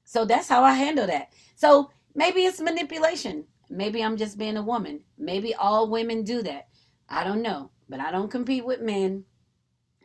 [0.04, 1.34] So that's how I handle that.
[1.54, 3.44] So maybe it's manipulation.
[3.68, 5.00] Maybe I'm just being a woman.
[5.18, 6.68] Maybe all women do that.
[7.12, 7.70] I don't know.
[7.88, 9.24] But I don't compete with men.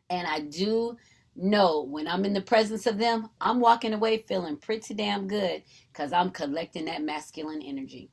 [0.10, 0.98] And I do
[1.36, 5.64] know when I'm in the presence of them, I'm walking away feeling pretty damn good
[5.92, 8.12] because I'm collecting that masculine energy.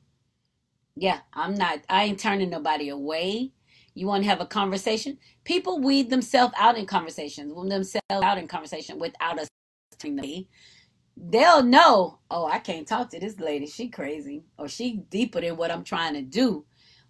[0.95, 3.51] Yeah, I'm not, I ain't turning nobody away.
[3.95, 5.17] You want to have a conversation?
[5.43, 9.49] People weed themselves out in conversations, themselves out in conversation without us
[9.99, 10.45] telling them.
[11.17, 13.67] They'll know, oh, I can't talk to this lady.
[13.67, 14.43] She crazy.
[14.57, 16.65] Or she deeper than what I'm trying to do.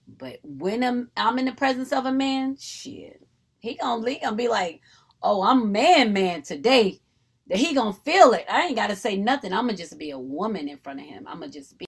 [0.08, 3.26] But when I'm, I'm in the presence of a man, shit,
[3.60, 4.82] he gonna, he gonna be like,
[5.22, 7.00] oh, I'm man, man today,
[7.48, 8.46] that he gonna feel it.
[8.50, 9.54] I ain't gotta say nothing.
[9.54, 11.26] I'm gonna just be a woman in front of him.
[11.28, 11.86] I'm gonna just be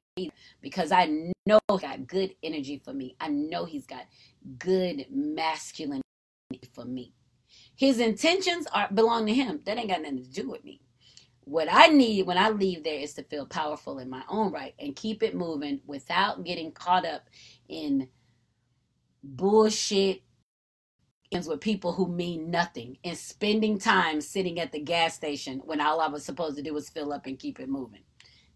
[0.62, 3.16] because I know he got good energy for me.
[3.20, 4.06] I know he's got
[4.58, 6.02] good masculine
[6.74, 7.14] for me.
[7.76, 9.62] His intentions are belong to him.
[9.66, 10.82] That ain't got nothing to do with me.
[11.42, 14.74] What I need when I leave there is to feel powerful in my own right
[14.80, 17.30] and keep it moving without getting caught up
[17.70, 18.10] in
[19.24, 20.24] bullshit
[21.32, 26.00] with people who mean nothing and spending time sitting at the gas station when all
[26.00, 28.04] I was supposed to do was fill up and keep it moving.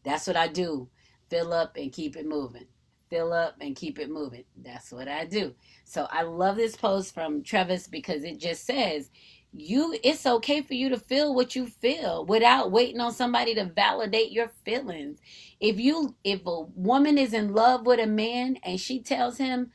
[0.04, 0.90] That's what I do.
[1.30, 2.66] Fill up and keep it moving.
[3.10, 4.46] Fill up and keep it moving.
[4.58, 5.54] That's what I do.
[5.84, 9.12] So I love this post from Travis because it just says
[9.54, 13.66] you it's okay for you to feel what you feel without waiting on somebody to
[13.66, 15.20] validate your feelings.
[15.62, 19.72] If you if a woman is in love with a man and she tells him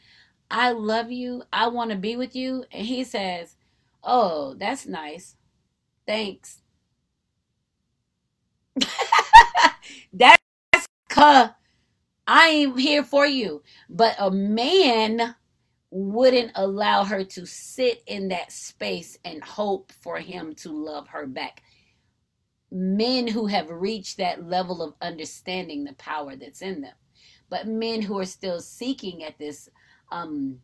[0.50, 1.42] I love you.
[1.52, 2.64] I want to be with you.
[2.72, 3.56] And he says,
[4.04, 5.36] Oh, that's nice.
[6.06, 6.62] Thanks.
[10.12, 10.42] that's
[11.08, 11.50] cuz
[12.26, 13.62] I am here for you.
[13.88, 15.36] But a man
[15.90, 21.26] wouldn't allow her to sit in that space and hope for him to love her
[21.26, 21.62] back.
[22.78, 26.94] Men who have reached that level of understanding the power that's in them.
[27.48, 29.70] But men who are still seeking at this
[30.12, 30.60] um,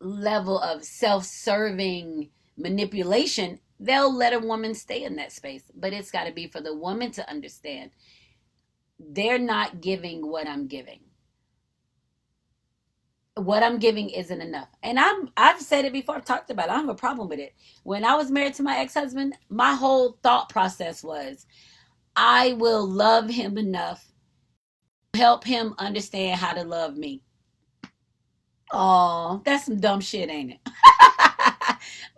[0.00, 2.28] level of self-serving
[2.58, 5.62] manipulation, they'll let a woman stay in that space.
[5.74, 7.92] But it's got to be for the woman to understand
[8.98, 11.00] they're not giving what I'm giving.
[13.38, 14.68] What I'm giving isn't enough.
[14.82, 16.72] And I'm I've said it before, I've talked about it.
[16.72, 17.54] I have a problem with it.
[17.84, 21.46] When I was married to my ex-husband, my whole thought process was
[22.16, 24.04] I will love him enough
[25.12, 27.22] to help him understand how to love me.
[28.72, 30.60] Oh, that's some dumb shit, ain't it?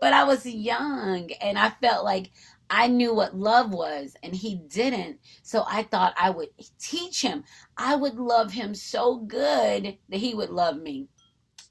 [0.01, 2.31] but I was young and I felt like
[2.71, 5.19] I knew what love was and he didn't.
[5.43, 7.43] So I thought I would teach him.
[7.77, 11.09] I would love him so good that he would love me.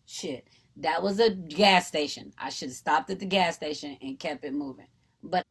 [0.05, 0.45] Shit.
[0.75, 2.33] That was a gas station.
[2.37, 4.87] I should have stopped at the gas station and kept it moving.
[5.23, 5.45] But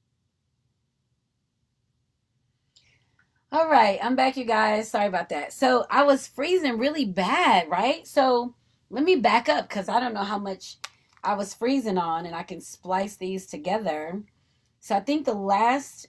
[3.51, 4.90] all right, I'm back, you guys.
[4.90, 5.55] Sorry about that.
[5.55, 8.07] So I was freezing really bad, right?
[8.07, 8.55] So
[8.90, 10.76] let me back up because I don't know how much
[11.24, 14.22] I was freezing on and I can splice these together.
[14.81, 16.09] So I think the last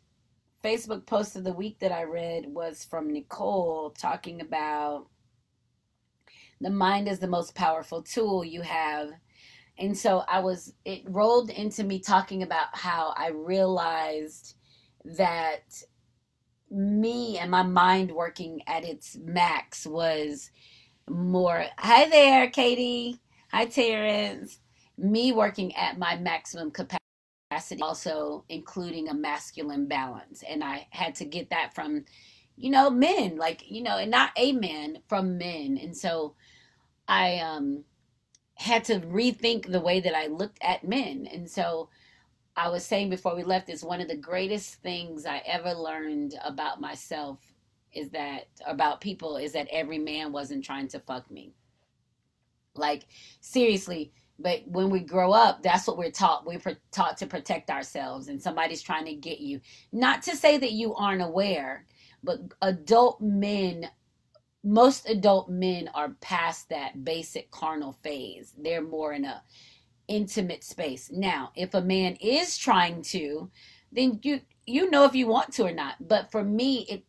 [0.63, 5.07] Facebook post of the week that I read was from Nicole talking about
[6.61, 9.09] the mind is the most powerful tool you have.
[9.77, 14.55] And so I was, it rolled into me talking about how I realized
[15.17, 15.63] that
[16.69, 20.51] me and my mind working at its max was
[21.09, 21.65] more.
[21.77, 23.19] Hi there, Katie.
[23.51, 24.59] Hi, Terrence.
[24.97, 26.98] Me working at my maximum capacity,
[27.81, 30.43] also including a masculine balance.
[30.47, 32.05] And I had to get that from,
[32.57, 35.79] you know, men, like, you know, and not a man, from men.
[35.81, 36.35] And so
[37.07, 37.83] I um,
[38.55, 41.27] had to rethink the way that I looked at men.
[41.31, 41.89] And so
[42.55, 46.35] I was saying before we left, is one of the greatest things I ever learned
[46.43, 47.39] about myself
[47.93, 51.53] is that about people is that every man wasn't trying to fuck me.
[52.75, 53.07] Like
[53.39, 56.45] seriously, but when we grow up, that's what we're taught.
[56.45, 56.61] We're
[56.91, 59.61] taught to protect ourselves, and somebody's trying to get you.
[59.91, 61.85] Not to say that you aren't aware,
[62.23, 63.89] but adult men,
[64.63, 68.53] most adult men are past that basic carnal phase.
[68.57, 69.43] They're more in a
[70.07, 71.11] intimate space.
[71.11, 73.49] Now, if a man is trying to
[73.91, 75.95] then you you know if you want to or not.
[76.07, 77.03] But for me, it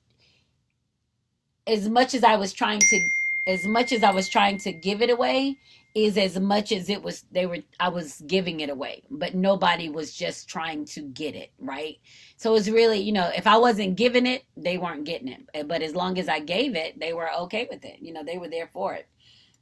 [1.66, 3.00] as much as I was trying to
[3.46, 5.56] as much as I was trying to give it away
[5.94, 9.88] is as much as it was they were I was giving it away, but nobody
[9.88, 11.96] was just trying to get it, right?
[12.36, 15.40] So it's really, you know, if I wasn't giving it, they weren't getting it.
[15.54, 17.98] Eh, but as long as I gave it, they were okay with it.
[18.00, 19.08] You know, they were there for it.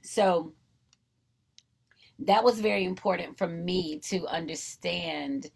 [0.03, 0.53] So
[2.21, 5.51] that was very important for me to understand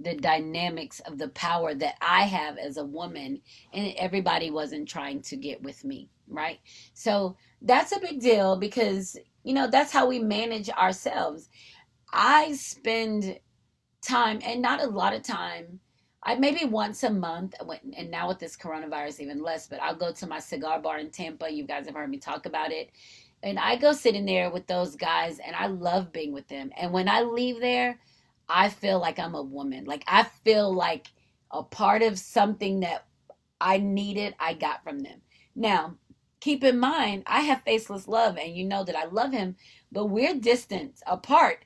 [0.00, 3.40] the dynamics of the power that I have as a woman,
[3.72, 6.60] and everybody wasn't trying to get with me, right?
[6.94, 11.48] So that's a big deal because, you know, that's how we manage ourselves.
[12.12, 13.38] I spend
[14.02, 15.80] time, and not a lot of time,
[16.22, 19.94] I maybe once a month, uh, and now with this coronavirus, even less, but I'll
[19.94, 21.50] go to my cigar bar in Tampa.
[21.50, 22.90] You guys have heard me talk about it.
[23.42, 26.70] And I go sit in there with those guys, and I love being with them.
[26.76, 28.00] And when I leave there,
[28.48, 29.84] I feel like I'm a woman.
[29.84, 31.08] Like I feel like
[31.50, 33.06] a part of something that
[33.60, 35.20] I needed, I got from them.
[35.54, 35.96] Now,
[36.40, 39.56] keep in mind, I have faceless love, and you know that I love him,
[39.90, 41.64] but we're distant apart,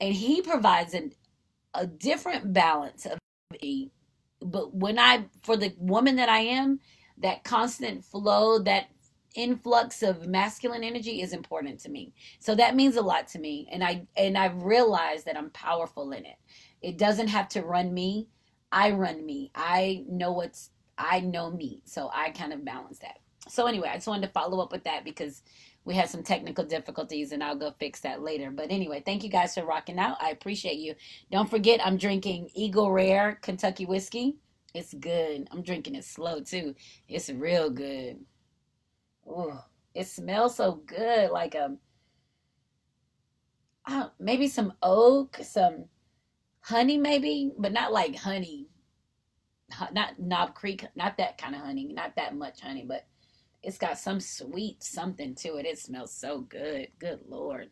[0.00, 1.12] and he provides an,
[1.74, 3.18] a different balance of
[3.60, 3.90] me.
[4.40, 6.80] But when I, for the woman that I am,
[7.18, 8.88] that constant flow, that
[9.34, 12.12] influx of masculine energy is important to me.
[12.38, 16.12] So that means a lot to me and I and I've realized that I'm powerful
[16.12, 16.36] in it.
[16.80, 18.28] It doesn't have to run me.
[18.70, 19.50] I run me.
[19.54, 21.82] I know what's I know me.
[21.84, 23.18] So I kind of balance that.
[23.48, 25.42] So anyway, I just wanted to follow up with that because
[25.84, 28.50] we had some technical difficulties and I'll go fix that later.
[28.50, 30.16] But anyway, thank you guys for rocking out.
[30.22, 30.94] I appreciate you.
[31.30, 34.36] Don't forget I'm drinking Eagle Rare Kentucky whiskey.
[34.74, 35.46] It's good.
[35.52, 36.74] I'm drinking it slow too.
[37.08, 38.18] It's real good.
[39.26, 39.58] Ooh,
[39.94, 41.76] it smells so good, like a
[43.86, 45.84] uh, maybe some oak, some
[46.60, 48.68] honey, maybe, but not like honey,
[49.92, 53.06] not Knob Creek, not that kind of honey, not that much honey, but
[53.64, 55.66] it's got some sweet something to it.
[55.66, 56.88] It smells so good.
[57.00, 57.70] Good lord.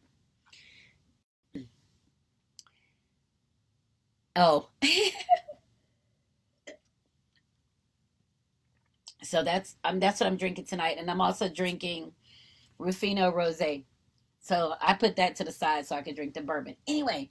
[4.36, 4.70] Oh.
[9.22, 12.12] So that's um that's what I'm drinking tonight, and I'm also drinking
[12.78, 13.84] Ruffino Rosé.
[14.40, 16.76] So I put that to the side so I could drink the bourbon.
[16.88, 17.30] Anyway,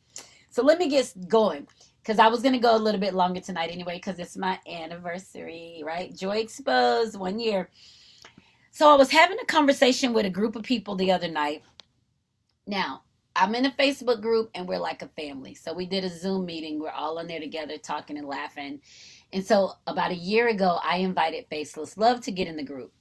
[0.50, 1.68] so let me get going
[2.02, 5.84] because I was gonna go a little bit longer tonight anyway because it's my anniversary,
[5.86, 6.16] right?
[6.16, 7.70] Joy Exposed one year.
[8.72, 11.62] So I was having a conversation with a group of people the other night.
[12.66, 13.04] Now
[13.36, 15.54] I'm in a Facebook group and we're like a family.
[15.54, 16.80] So we did a Zoom meeting.
[16.80, 18.82] We're all in there together talking and laughing.
[19.34, 22.94] And so about a year ago, I invited Faceless Love to get in the group.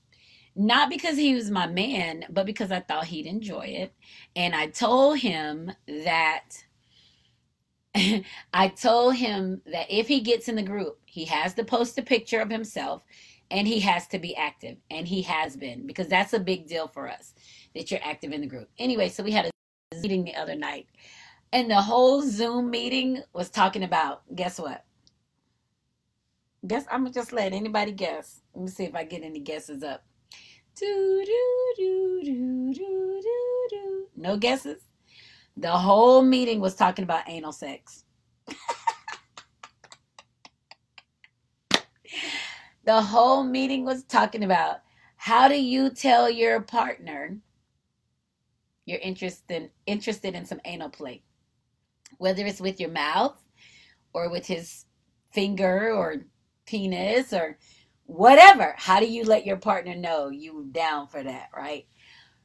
[0.56, 3.94] Not because he was my man, but because I thought he'd enjoy it.
[4.34, 6.64] And I told him that
[8.52, 12.02] I told him that if he gets in the group, he has to post a
[12.02, 13.04] picture of himself
[13.50, 14.76] and he has to be active.
[14.90, 17.34] And he has been because that's a big deal for us
[17.74, 18.68] that you're active in the group.
[18.78, 20.86] Anyway, so we had a meeting the other night
[21.52, 24.84] and the whole Zoom meeting was talking about guess what?
[26.66, 28.42] Guess I'm gonna just let anybody guess.
[28.54, 30.04] Let me see if I get any guesses up.
[30.76, 34.06] Do do do do do do do.
[34.16, 34.82] No guesses.
[35.56, 38.04] The whole meeting was talking about anal sex.
[42.84, 44.78] the whole meeting was talking about
[45.16, 47.38] how do you tell your partner
[48.90, 51.22] you're interested interested in some anal play,
[52.18, 53.36] whether it's with your mouth
[54.12, 54.84] or with his
[55.30, 56.24] finger or
[56.66, 57.56] penis or
[58.06, 58.74] whatever.
[58.76, 61.86] How do you let your partner know you down for that, right?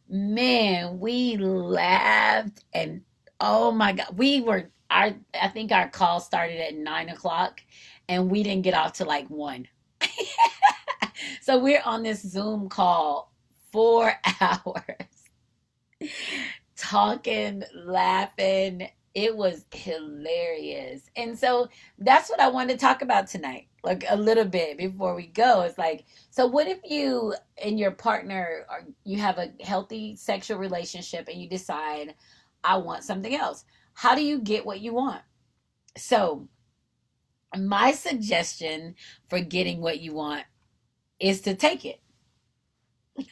[0.08, 3.02] Man, we laughed and
[3.40, 7.62] oh my god, we were our I think our call started at nine o'clock
[8.08, 9.68] and we didn't get off to like one.
[11.42, 13.32] so we're on this Zoom call
[13.72, 14.86] four hours
[16.76, 18.90] talking, laughing.
[19.14, 21.10] It was hilarious.
[21.16, 21.70] And so
[22.00, 25.62] that's what I wanted to talk about tonight like a little bit before we go
[25.62, 27.34] it's like so what if you
[27.64, 32.16] and your partner are you have a healthy sexual relationship and you decide
[32.64, 35.22] i want something else how do you get what you want
[35.96, 36.48] so
[37.58, 38.96] my suggestion
[39.28, 40.44] for getting what you want
[41.20, 42.02] is to take it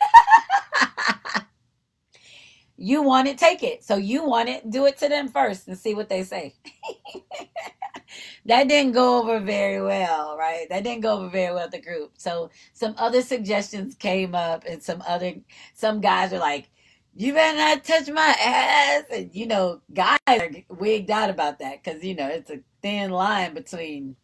[2.77, 5.77] you want it take it so you want it do it to them first and
[5.77, 6.55] see what they say
[8.45, 10.67] that didn't go over very well, right?
[10.69, 12.11] That didn't go over very well with the group.
[12.17, 15.33] So some other suggestions came up, and some other
[15.73, 16.69] some guys were like,
[17.15, 21.83] "You better not touch my ass," and you know, guys are wigged out about that
[21.83, 24.15] because you know it's a thin line between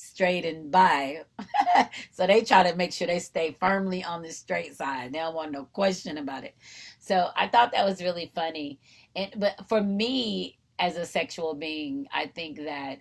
[0.00, 1.22] straight and bi.
[2.10, 5.12] so they try to make sure they stay firmly on the straight side.
[5.12, 6.54] They don't want no question about it.
[6.98, 8.80] So I thought that was really funny.
[9.14, 13.00] And but for me as a sexual being, I think that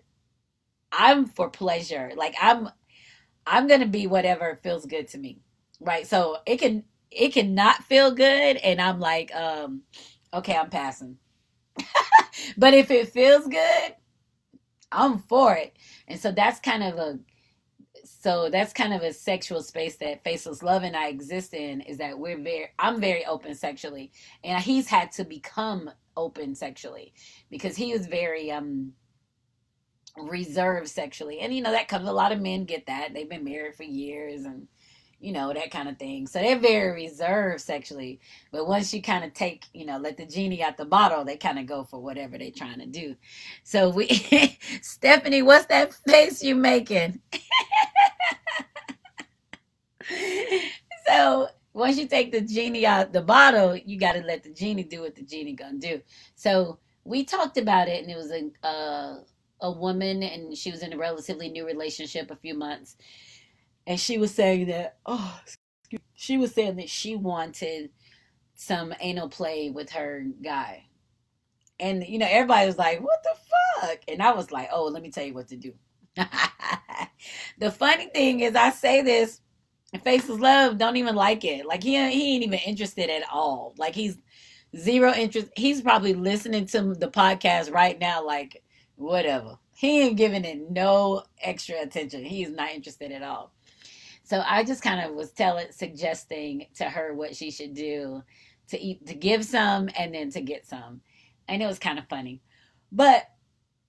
[0.92, 2.12] I'm for pleasure.
[2.16, 2.70] Like I'm
[3.48, 5.40] I'm gonna be whatever feels good to me.
[5.80, 6.06] Right.
[6.06, 9.84] So it can it can not feel good and I'm like, um,
[10.34, 11.18] okay, I'm passing.
[12.58, 13.96] but if it feels good,
[14.92, 15.76] I'm for it.
[16.08, 17.20] And so that's kind of a
[18.04, 21.98] so that's kind of a sexual space that faceless love and I exist in is
[22.00, 24.12] that we're very I'm very open sexually
[24.44, 27.14] and he's had to become open sexually
[27.50, 28.94] because he was very um
[30.18, 33.44] reserved sexually and you know that comes a lot of men get that they've been
[33.44, 34.68] married for years and
[35.20, 36.28] you know, that kind of thing.
[36.28, 38.20] So they're very reserved sexually.
[38.52, 41.38] But once you kind of take, you know, let the genie out the bottle, they
[41.38, 43.16] kind of go for whatever they're trying to do.
[43.64, 44.08] So we,
[44.82, 47.20] Stephanie, what's that face you making?
[51.08, 54.84] so once you take the genie out the bottle, you got to let the genie
[54.84, 56.02] do what the genie gonna do.
[56.36, 59.20] So we talked about it, and it was a uh,
[59.62, 62.96] a woman, and she was in a relatively new relationship, a few months,
[63.90, 65.42] and she was saying that oh
[66.14, 67.90] she was saying that she wanted
[68.54, 70.86] some anal play with her guy.
[71.80, 74.00] And you know everybody was like what the fuck?
[74.08, 75.74] And i was like oh let me tell you what to do.
[77.58, 79.42] The funny thing is i say this
[79.92, 81.66] and faceless love don't even like it.
[81.66, 83.74] Like he, he ain't even interested at all.
[83.78, 84.18] Like he's
[84.78, 88.64] zero interest he's probably listening to the podcast right now like
[88.96, 89.58] whatever.
[89.76, 92.24] He ain't giving it no extra attention.
[92.24, 93.52] He's not interested at all
[94.30, 98.22] so I just kind of was telling, suggesting to her what she should do
[98.68, 101.02] to eat, to give some and then to get some.
[101.48, 102.44] And it was kind of funny.
[102.92, 103.24] But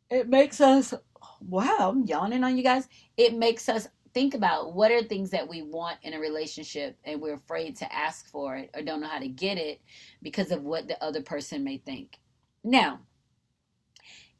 [0.08, 0.94] it makes us,
[1.42, 2.88] wow, I'm yawning on you guys.
[3.18, 7.20] It makes us think about what are things that we want in a relationship and
[7.20, 9.82] we're afraid to ask for it or don't know how to get it
[10.22, 12.18] because of what the other person may think.
[12.64, 13.00] Now,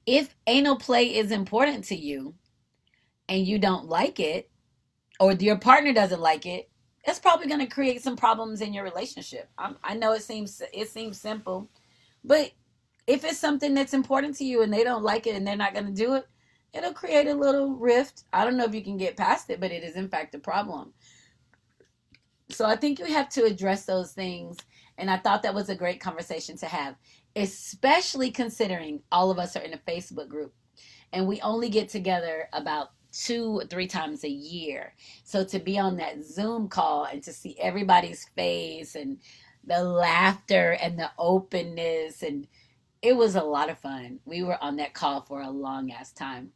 [0.07, 2.37] if anal play is important to you
[3.29, 4.50] and you don't like it,
[5.21, 6.69] or your partner doesn't like it,
[7.05, 9.49] it's probably going to create some problems in your relationship.
[9.57, 11.71] I'm, I know it seems it seems simple,
[12.25, 12.51] but
[13.07, 15.75] if it's something that's important to you and they don't like it and they're not
[15.75, 16.27] going to do it,
[16.73, 18.25] it'll create a little rift.
[18.33, 20.39] I don't know if you can get past it, but it is in fact a
[20.39, 20.93] problem.
[22.51, 24.57] So I think you have to address those things.
[24.99, 26.97] And I thought that was a great conversation to have,
[27.37, 30.53] especially considering all of us are in a Facebook group
[31.13, 34.95] and we only get together about two three times a year.
[35.25, 39.19] So to be on that Zoom call and to see everybody's face and
[39.65, 42.47] the laughter and the openness and
[43.03, 44.21] it was a lot of fun.
[44.25, 46.53] We were on that call for a long ass time.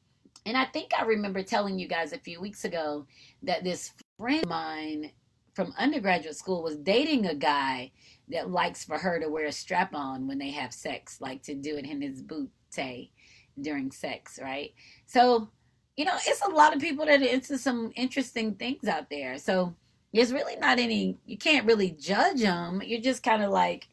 [0.46, 3.06] And I think I remember telling you guys a few weeks ago
[3.42, 5.10] that this friend of mine
[5.54, 7.92] from undergraduate school was dating a guy
[8.28, 11.54] that likes for her to wear a strap on when they have sex, like to
[11.54, 13.12] do it in his booty
[13.60, 14.74] during sex, right?
[15.06, 15.48] So
[15.96, 19.38] you know, it's a lot of people that are into some interesting things out there.
[19.38, 19.74] So
[20.12, 22.82] there's really not any, you can't really judge them.
[22.84, 23.88] You're just kind of like,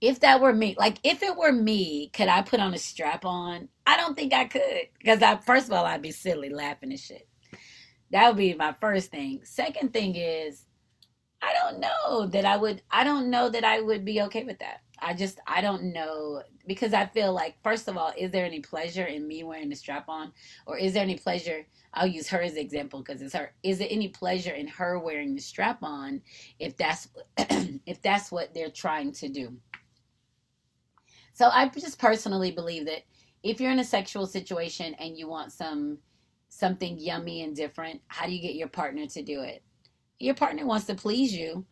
[0.00, 3.24] if that were me, like if it were me, could I put on a strap
[3.24, 3.68] on?
[3.86, 4.88] I don't think I could.
[4.98, 7.26] Because I first of all, I'd be silly laughing and shit.
[8.10, 9.40] That would be my first thing.
[9.44, 10.64] Second thing is,
[11.40, 14.58] I don't know that I would I don't know that I would be okay with
[14.58, 14.80] that.
[15.00, 18.60] I just I don't know because I feel like first of all, is there any
[18.60, 20.32] pleasure in me wearing the strap on,
[20.66, 21.66] or is there any pleasure?
[21.94, 23.52] I'll use her as an example because it's her.
[23.62, 26.20] Is there any pleasure in her wearing the strap on
[26.58, 27.08] if that's
[27.38, 29.56] if that's what they're trying to do?
[31.32, 33.04] So I just personally believe that
[33.44, 35.98] if you're in a sexual situation and you want some
[36.48, 39.62] something yummy and different, how do you get your partner to do it?
[40.18, 41.64] Your partner wants to please you.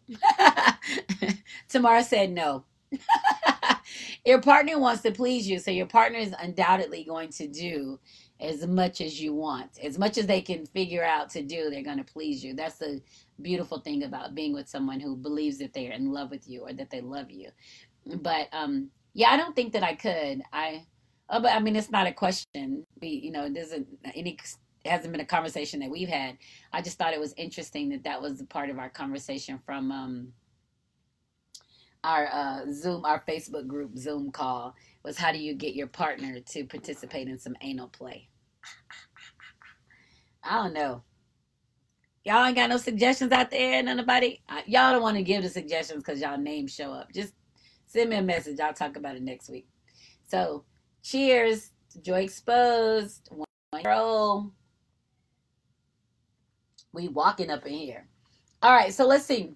[1.69, 2.65] Tamara said no.
[4.27, 7.99] your partner wants to please you, so your partner is undoubtedly going to do
[8.41, 9.79] as much as you want.
[9.83, 12.55] As much as they can figure out to do, they're going to please you.
[12.55, 13.01] That's the
[13.41, 16.73] beautiful thing about being with someone who believes that they're in love with you or
[16.73, 17.51] that they love you.
[18.07, 20.43] But um yeah, I don't think that I could.
[20.53, 20.85] I
[21.31, 22.85] oh, but I mean it's not a question.
[23.01, 23.85] You know, there's a,
[24.15, 24.57] any it
[24.87, 26.39] hasn't been a conversation that we've had.
[26.73, 29.93] I just thought it was interesting that that was the part of our conversation from
[29.93, 30.33] um
[32.05, 36.39] our uh, Zoom, our Facebook group Zoom call was how do you get your partner
[36.41, 38.29] to participate in some anal play?
[40.45, 41.03] I don't know.
[42.25, 44.41] Y'all ain't got no suggestions out there, nobody.
[44.67, 47.13] Y'all don't want to give the suggestions because y'all names show up.
[47.13, 47.35] Just
[47.87, 48.59] send me a message.
[48.61, 49.69] I'll talk about it next week.
[50.29, 50.65] So,
[51.03, 51.71] cheers.
[52.03, 53.29] Joy exposed.
[53.31, 53.47] One
[53.85, 54.53] roll.
[56.97, 58.09] We walking up in here.
[58.63, 59.53] All right, so let's see.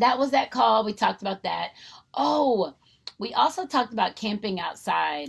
[0.00, 0.84] That was that call.
[0.84, 1.70] We talked about that.
[2.14, 2.74] Oh,
[3.20, 5.28] we also talked about camping outside.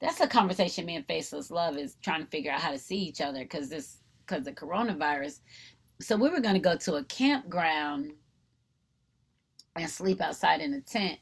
[0.00, 2.98] That's a conversation me and Faceless Love is trying to figure out how to see
[2.98, 5.40] each other because this because the coronavirus.
[6.00, 8.12] So we were going to go to a campground
[9.74, 11.18] and sleep outside in a tent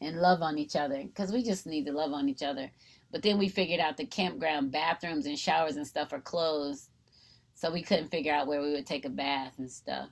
[0.00, 2.70] and love on each other because we just need to love on each other.
[3.12, 6.89] But then we figured out the campground bathrooms and showers and stuff are closed.
[7.60, 10.08] So we couldn't figure out where we would take a bath and stuff.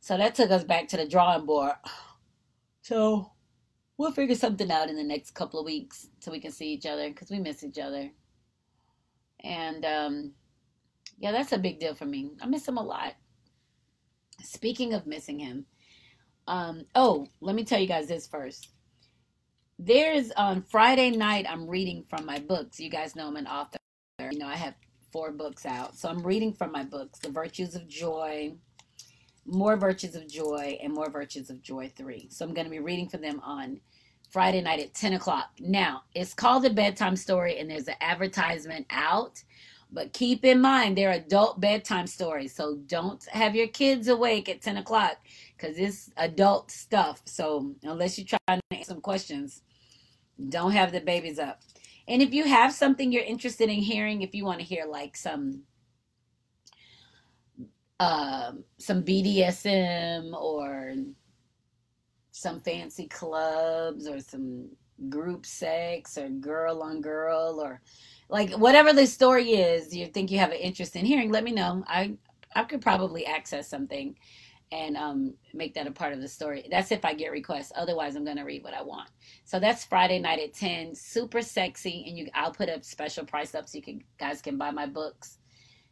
[0.00, 1.72] So that took us back to the drawing board.
[2.82, 3.32] So
[3.96, 6.84] we'll figure something out in the next couple of weeks so we can see each
[6.84, 8.10] other because we miss each other.
[9.44, 10.32] And um,
[11.18, 12.32] yeah, that's a big deal for me.
[12.42, 13.14] I miss him a lot.
[14.42, 15.64] Speaking of missing him,
[16.46, 18.68] um, oh, let me tell you guys this first.
[19.78, 22.78] There's on Friday night, I'm reading from my books.
[22.78, 23.78] You guys know I'm an author.
[24.18, 24.74] You know, I have
[25.12, 25.96] four books out.
[25.96, 28.54] So I'm reading from my books The Virtues of Joy,
[29.46, 32.28] More Virtues of Joy, and More Virtues of Joy 3.
[32.30, 33.80] So I'm going to be reading for them on
[34.30, 35.50] Friday night at 10 o'clock.
[35.58, 39.42] Now, it's called a bedtime story, and there's an advertisement out.
[39.92, 42.54] But keep in mind, they're adult bedtime stories.
[42.54, 45.16] So don't have your kids awake at 10 o'clock
[45.56, 47.22] because it's adult stuff.
[47.24, 49.62] So unless you're trying to answer some questions,
[50.48, 51.60] don't have the babies up.
[52.10, 55.16] And if you have something you're interested in hearing, if you want to hear like
[55.16, 55.62] some
[58.00, 60.94] uh, some BDSM or
[62.32, 64.70] some fancy clubs or some
[65.08, 67.80] group sex or girl on girl or
[68.28, 71.52] like whatever the story is you think you have an interest in hearing let me
[71.52, 71.84] know.
[71.86, 72.16] I
[72.56, 74.16] i could probably access something
[74.72, 76.66] and um, make that a part of the story.
[76.70, 77.72] That's if i get requests.
[77.74, 79.10] Otherwise i'm to read what i want.
[79.44, 83.54] So that's friday night at 10 super sexy and you i'll put a special price
[83.54, 85.38] up so you can guys can buy my books.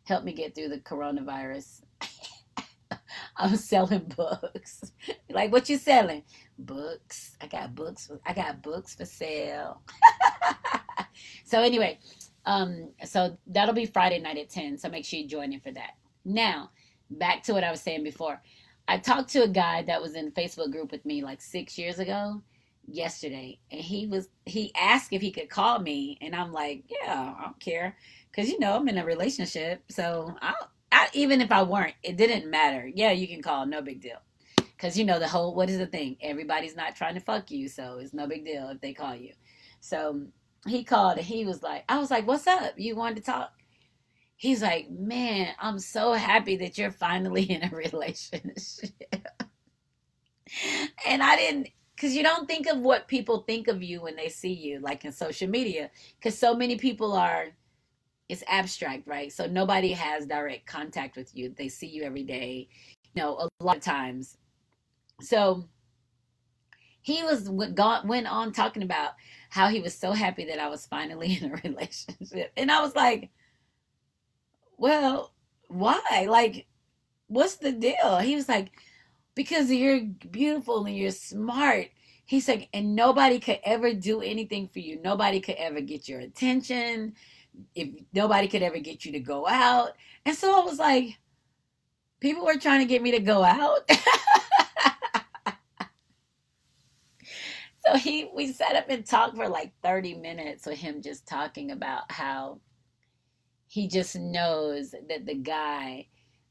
[0.04, 1.82] Help me get through the coronavirus.
[3.36, 4.92] I'm selling books.
[5.30, 6.22] Like what you selling?
[6.58, 7.36] Books.
[7.40, 9.82] I got books i got books for sale.
[11.44, 11.98] So anyway
[12.48, 14.78] um, so that'll be Friday night at 10.
[14.78, 15.90] So make sure you join in for that.
[16.24, 16.70] Now,
[17.10, 18.40] back to what I was saying before.
[18.89, 21.99] I talked to a guy that was in Facebook group with me like six years
[21.99, 22.43] ago
[22.91, 27.34] yesterday and he was he asked if he could call me and i'm like yeah
[27.39, 27.97] i don't care.
[28.30, 30.55] Because you know i'm in a relationship so i
[30.91, 32.91] I, even if i weren't it didn't matter.
[32.93, 34.18] Yeah you can call no big deal.
[34.57, 36.16] Because you know the whole what is the thing?
[36.22, 39.34] Everybody's not trying to fuck you so it's no big deal if they call you.
[39.80, 40.22] So
[40.66, 42.72] he called and he was like, I was like, what's up?
[42.78, 43.53] You wanted to talk?
[44.39, 48.93] He's like, man, I'm so happy that you're finally in a relationship.
[51.07, 54.28] and I didn't, because you don't think of what people think of you when they
[54.28, 57.49] see you, like in social media, because so many people are,
[58.28, 59.32] it's abstract, right?
[59.32, 61.53] So nobody has direct contact with you.
[61.57, 62.68] They see you every day,
[63.14, 64.36] you know, a lot of times.
[65.20, 65.68] So
[67.01, 69.12] he was went on talking about
[69.51, 72.53] how he was so happy that I was finally in a relationship.
[72.57, 73.30] And I was like,
[74.78, 75.34] well,
[75.66, 76.26] why?
[76.28, 76.66] Like,
[77.26, 78.18] what's the deal?
[78.18, 78.70] He was like,
[79.34, 81.88] because you're beautiful and you're smart.
[82.24, 85.00] He's like, and nobody could ever do anything for you.
[85.02, 87.14] Nobody could ever get your attention.
[87.74, 89.92] If nobody could ever get you to go out.
[90.24, 91.18] And so I was like,
[92.20, 93.88] people were trying to get me to go out.
[97.86, 101.70] so he we sat up and talked for like 30 minutes with him just talking
[101.70, 102.60] about how
[103.68, 106.06] he just knows that the guy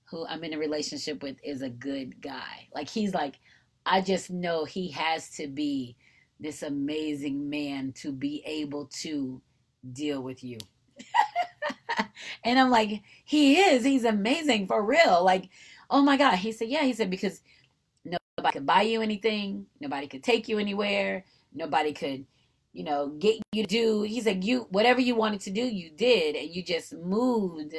[0.05, 2.67] who I'm in a relationship with is a good guy.
[2.73, 3.39] Like he's like
[3.85, 5.95] I just know he has to be
[6.39, 9.41] this amazing man to be able to
[9.93, 10.57] deal with you.
[12.43, 13.83] and I'm like, he is.
[13.83, 15.23] He's amazing for real.
[15.23, 15.49] Like,
[15.89, 16.35] oh my God.
[16.35, 16.83] He said, yeah.
[16.83, 17.41] He said, because
[18.37, 19.65] Nobody could buy you anything.
[19.79, 21.25] Nobody could take you anywhere.
[21.53, 22.25] Nobody could,
[22.77, 24.03] you know, get you to do.
[24.03, 26.35] He said, you, whatever you wanted to do, you did.
[26.35, 27.73] And you just moved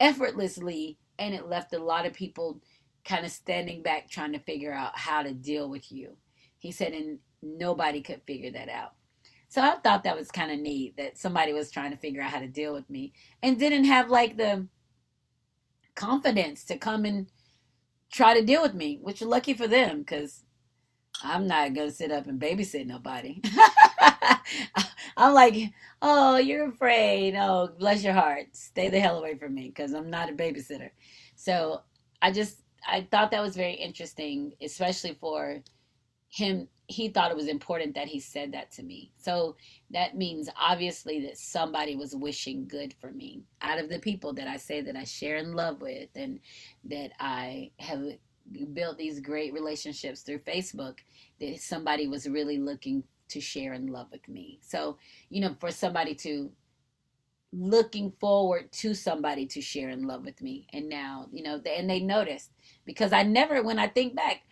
[0.00, 0.98] effortlessly.
[1.20, 2.60] And it left a lot of people
[3.04, 6.16] kind of standing back trying to figure out how to deal with you.
[6.58, 8.94] He said, and nobody could figure that out.
[9.48, 12.32] So I thought that was kind of neat that somebody was trying to figure out
[12.32, 13.12] how to deal with me
[13.44, 14.66] and didn't have like the
[15.94, 17.28] confidence to come and
[18.12, 20.42] try to deal with me, which lucky for them because
[21.22, 23.40] I'm not gonna sit up and babysit nobody.
[25.16, 27.34] I'm like, oh, you're afraid.
[27.36, 28.46] Oh, bless your heart.
[28.52, 30.90] Stay the hell away from me because I'm not a babysitter.
[31.36, 31.80] So
[32.22, 35.62] I just I thought that was very interesting, especially for
[36.28, 36.68] him.
[36.88, 39.12] he thought it was important that he said that to me.
[39.16, 39.56] So
[39.90, 44.48] that means obviously that somebody was wishing good for me out of the people that
[44.48, 46.40] I say that I share in love with and
[46.84, 48.02] that I have
[48.72, 50.98] built these great relationships through Facebook
[51.40, 54.58] that somebody was really looking to share in love with me.
[54.62, 56.50] So, you know, for somebody to
[57.52, 60.66] looking forward to somebody to share in love with me.
[60.72, 62.50] And now, you know, and they noticed
[62.84, 64.42] because I never, when I think back,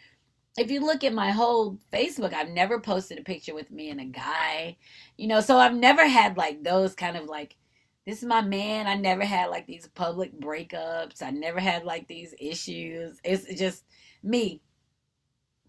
[0.57, 4.01] if you look at my whole Facebook, I've never posted a picture with me and
[4.01, 4.76] a guy,
[5.16, 7.57] you know, so I've never had like those kind of like,
[8.07, 8.87] this is my man.
[8.87, 11.22] I never had like these public breakups.
[11.22, 13.20] I never had like these issues.
[13.22, 13.85] It's just
[14.22, 14.62] me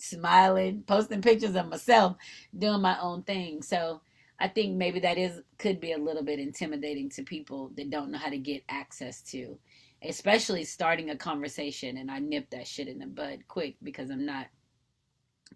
[0.02, 2.18] smiling, posting pictures of myself,
[2.58, 3.62] doing my own thing.
[3.62, 4.02] So
[4.39, 8.12] I think maybe that is could be a little bit intimidating to people that don't
[8.12, 9.58] know how to get access to,
[10.02, 11.97] especially starting a conversation.
[11.97, 14.47] And I nip that shit in the bud quick because I'm not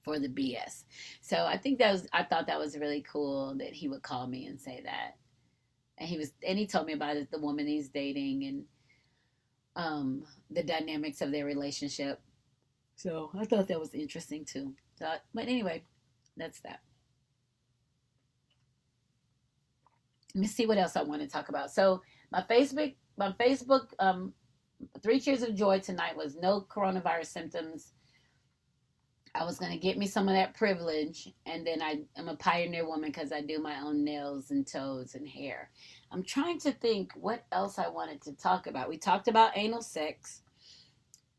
[0.02, 0.84] for the BS.
[1.22, 4.28] So I think that was I thought that was really cool that he would call
[4.28, 5.16] me and say that.
[5.98, 8.64] And he was and he told me about it, the woman he's dating and
[9.76, 12.20] um the dynamics of their relationship.
[12.96, 14.74] So I thought that was interesting too.
[15.00, 15.84] So, but anyway,
[16.38, 16.82] that's that.
[20.36, 21.72] Let me see what else I want to talk about.
[21.72, 24.34] So my Facebook, my Facebook, um,
[25.02, 27.94] three cheers of joy tonight was no coronavirus symptoms
[29.36, 32.88] I was gonna get me some of that privilege, and then I am a pioneer
[32.88, 35.72] woman because I do my own nails and toes and hair.
[36.12, 38.90] I'm trying to think what else I wanted to talk about.
[38.90, 40.42] We talked about anal sex.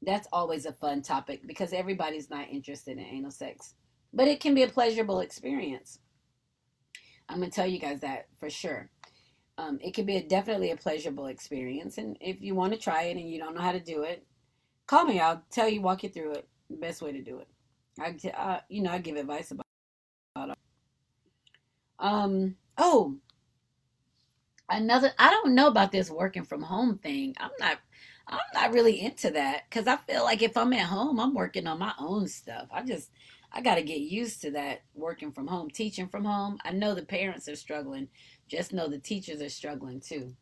[0.05, 3.75] That's always a fun topic because everybody's not interested in anal sex,
[4.13, 5.99] but it can be a pleasurable experience.
[7.29, 8.91] I'm gonna tell you guys that for sure.
[9.57, 13.05] Um, it can be a, definitely a pleasurable experience, and if you want to try
[13.05, 14.27] it and you don't know how to do it,
[14.87, 15.21] call me.
[15.21, 16.49] I'll tell you, walk you through it.
[16.69, 17.49] Best way to do it.
[18.01, 19.67] I, I you know, I give advice about,
[20.35, 20.59] about
[22.01, 23.17] um oh
[24.69, 27.35] another I don't know about this working from home thing.
[27.39, 27.79] I'm not
[28.27, 31.66] I'm not really into that cuz I feel like if I'm at home, I'm working
[31.66, 32.68] on my own stuff.
[32.70, 33.11] I just
[33.53, 36.59] I got to get used to that working from home, teaching from home.
[36.64, 38.09] I know the parents are struggling.
[38.49, 40.35] Just know the teachers are struggling too.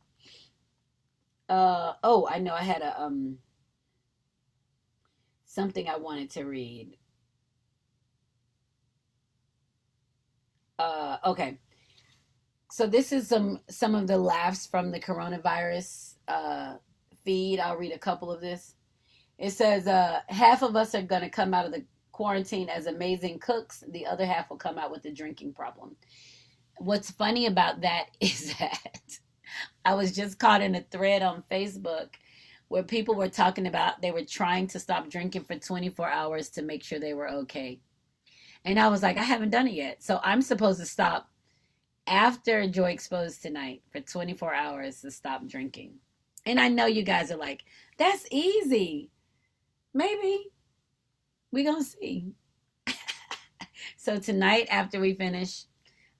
[1.48, 3.38] Uh oh, I know I had a um
[5.44, 6.96] something I wanted to read.
[10.78, 11.58] Uh, okay.
[12.70, 16.76] So this is some some of the laughs from the coronavirus uh,
[17.24, 17.60] feed.
[17.60, 18.74] I'll read a couple of this.
[19.38, 22.86] It says uh, half of us are going to come out of the quarantine as
[22.86, 23.82] amazing cooks.
[23.88, 25.96] The other half will come out with a drinking problem.
[26.78, 29.18] What's funny about that is that
[29.84, 32.08] I was just caught in a thread on Facebook
[32.68, 36.62] where people were talking about they were trying to stop drinking for 24 hours to
[36.62, 37.80] make sure they were okay.
[38.64, 40.02] And I was like, I haven't done it yet.
[40.02, 41.28] So I'm supposed to stop
[42.06, 45.94] after Joy Exposed tonight for 24 hours to stop drinking.
[46.44, 47.64] And I know you guys are like,
[47.98, 49.10] that's easy.
[49.94, 50.50] Maybe.
[51.52, 52.32] we going to see.
[53.96, 55.64] so tonight, after we finish,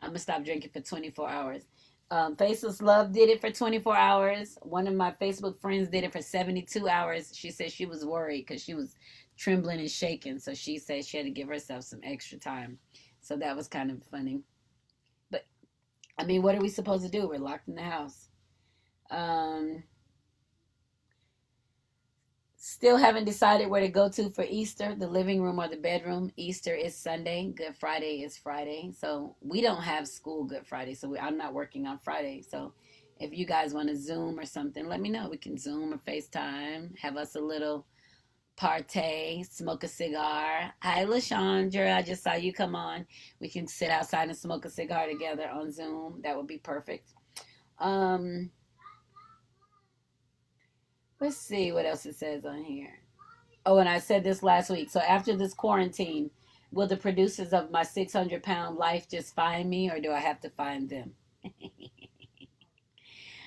[0.00, 1.62] I'm going to stop drinking for 24 hours.
[2.10, 4.58] Um, Faceless Love did it for 24 hours.
[4.60, 7.32] One of my Facebook friends did it for 72 hours.
[7.34, 8.96] She said she was worried because she was
[9.38, 10.38] trembling and shaking.
[10.38, 12.78] So she said she had to give herself some extra time.
[13.22, 14.42] So that was kind of funny.
[15.30, 15.46] But
[16.18, 17.26] I mean, what are we supposed to do?
[17.26, 18.28] We're locked in the house.
[19.10, 19.82] Um,
[22.64, 26.30] still haven't decided where to go to for Easter, the living room or the bedroom.
[26.36, 28.92] Easter is Sunday, Good Friday is Friday.
[28.96, 30.94] So we don't have school Good Friday.
[30.94, 32.40] So we, I'm not working on Friday.
[32.48, 32.72] So
[33.18, 35.28] if you guys want to Zoom or something, let me know.
[35.28, 37.84] We can Zoom or FaceTime, have us a little
[38.56, 40.72] partay, smoke a cigar.
[40.82, 41.96] Hi, Lashandra.
[41.96, 43.06] I just saw you come on.
[43.40, 46.20] We can sit outside and smoke a cigar together on Zoom.
[46.22, 47.12] That would be perfect.
[47.80, 48.52] Um,
[51.22, 52.98] let's see what else it says on here.
[53.64, 54.90] Oh, and I said this last week.
[54.90, 56.30] So after this quarantine,
[56.72, 60.40] will the producers of my 600 pound life just find me or do I have
[60.40, 61.12] to find them?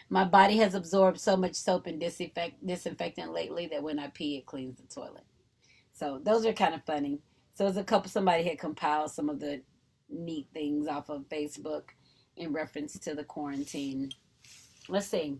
[0.09, 4.37] My body has absorbed so much soap and disinfect, disinfectant lately that when I pee,
[4.37, 5.25] it cleans the toilet.
[5.93, 7.19] So those are kind of funny.
[7.55, 9.63] So there's a couple, somebody had compiled some of the
[10.07, 11.85] neat things off of Facebook
[12.37, 14.11] in reference to the quarantine.
[14.87, 15.39] Let's see.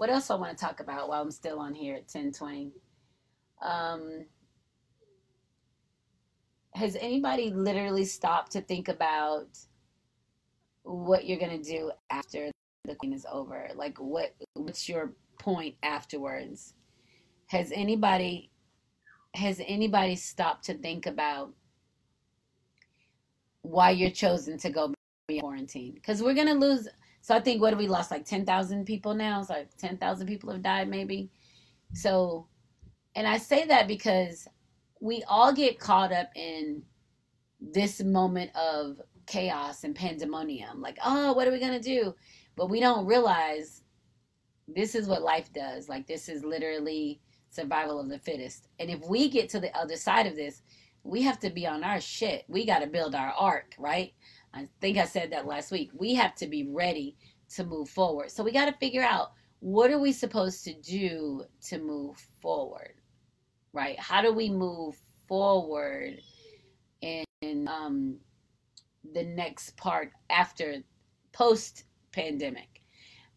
[0.00, 2.72] What else I want to talk about while I'm still on here at 1020?
[3.60, 4.24] Um,
[6.72, 9.48] has anybody literally stopped to think about
[10.84, 12.50] what you're going to do after
[12.86, 13.68] the thing is over?
[13.74, 16.72] Like what what's your point afterwards?
[17.48, 18.50] Has anybody
[19.34, 21.52] has anybody stopped to think about
[23.60, 24.94] why you're chosen to go
[25.28, 26.88] be in quarantine because we're gonna lose.
[27.20, 29.40] So I think what have we lost like ten thousand people now?
[29.40, 31.30] It's like ten thousand people have died maybe.
[31.92, 32.46] So,
[33.14, 34.48] and I say that because
[35.00, 36.82] we all get caught up in
[37.60, 40.80] this moment of chaos and pandemonium.
[40.80, 42.14] Like, oh, what are we gonna do?
[42.56, 43.82] But we don't realize
[44.66, 45.88] this is what life does.
[45.88, 48.68] Like, this is literally survival of the fittest.
[48.78, 50.62] And if we get to the other side of this,
[51.02, 52.44] we have to be on our shit.
[52.48, 54.12] We got to build our ark, right?
[54.52, 55.90] I think I said that last week.
[55.94, 57.16] We have to be ready
[57.54, 58.30] to move forward.
[58.30, 62.94] So we got to figure out what are we supposed to do to move forward,
[63.72, 63.98] right?
[63.98, 64.96] How do we move
[65.28, 66.18] forward
[67.02, 68.16] in um,
[69.12, 70.76] the next part after
[71.32, 72.82] post pandemic?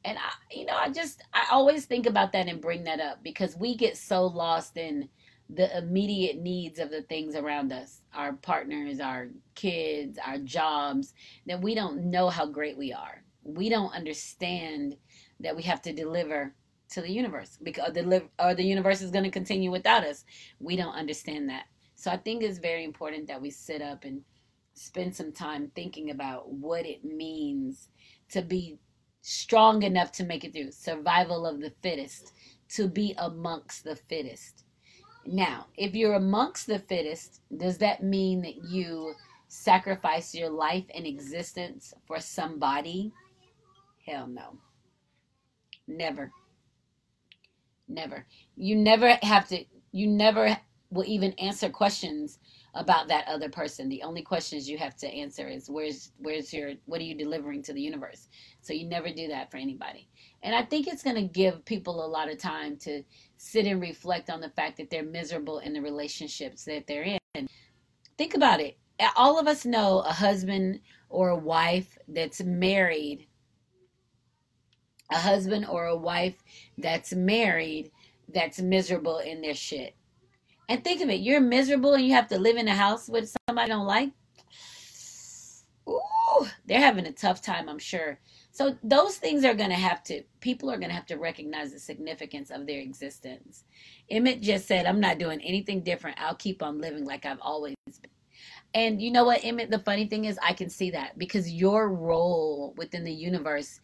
[0.05, 3.23] And I, you know, I just I always think about that and bring that up
[3.23, 5.07] because we get so lost in
[5.49, 11.13] the immediate needs of the things around us our partners our kids our jobs
[11.45, 13.23] that we don't know how great we are.
[13.43, 14.95] We don't understand
[15.39, 16.55] that we have to deliver
[16.91, 20.23] to the universe because uh, or uh, the universe is going to continue without us.
[20.59, 21.65] We don't understand that.
[21.95, 24.21] So i think it's very important that we sit up and
[24.73, 27.89] spend some time thinking about what it means
[28.29, 28.77] to be
[29.21, 32.33] strong enough to make it through survival of the fittest
[32.67, 34.62] to be amongst the fittest
[35.25, 39.13] now, if you're amongst the fittest, does that mean that you
[39.47, 43.11] sacrifice your life and existence for somebody?
[44.05, 44.57] Hell no.
[45.87, 46.31] Never.
[47.87, 48.25] Never.
[48.55, 50.57] You never have to, you never
[50.89, 52.39] will even answer questions
[52.75, 53.89] about that other person.
[53.89, 57.61] The only questions you have to answer is where's where's your what are you delivering
[57.63, 58.27] to the universe?
[58.61, 60.07] So you never do that for anybody.
[60.41, 63.03] And I think it's going to give people a lot of time to
[63.43, 67.47] sit and reflect on the fact that they're miserable in the relationships that they're in.
[68.17, 68.77] Think about it.
[69.17, 70.79] All of us know a husband
[71.09, 73.27] or a wife that's married,
[75.11, 76.37] a husband or a wife
[76.77, 77.91] that's married
[78.33, 79.95] that's miserable in their shit.
[80.69, 83.35] And think of it, you're miserable and you have to live in a house with
[83.49, 84.11] somebody you don't like.
[85.89, 88.19] Ooh, they're having a tough time, I'm sure.
[88.53, 91.73] So those things are going to have to, people are going to have to recognize
[91.73, 93.63] the significance of their existence.
[94.11, 96.21] Emmett just said, I'm not doing anything different.
[96.21, 98.11] I'll keep on living like I've always been.
[98.75, 101.89] And you know what, Emmett, the funny thing is, I can see that because your
[101.89, 103.79] role within the universe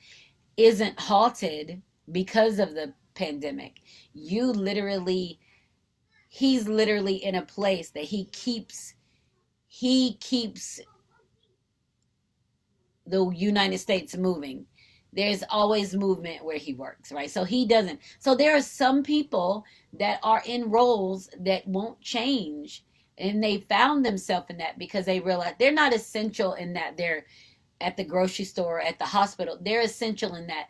[0.56, 3.82] isn't halted because of the pandemic.
[4.14, 5.40] You literally,
[6.28, 8.94] he's literally in a place that he keeps,
[9.68, 10.80] he keeps
[13.10, 14.66] the United States moving.
[15.12, 17.30] There's always movement where he works, right?
[17.30, 18.00] So he doesn't.
[18.20, 22.84] So there are some people that are in roles that won't change.
[23.18, 27.26] And they found themselves in that because they realize they're not essential in that they're
[27.82, 29.58] at the grocery store, at the hospital.
[29.60, 30.68] They're essential in that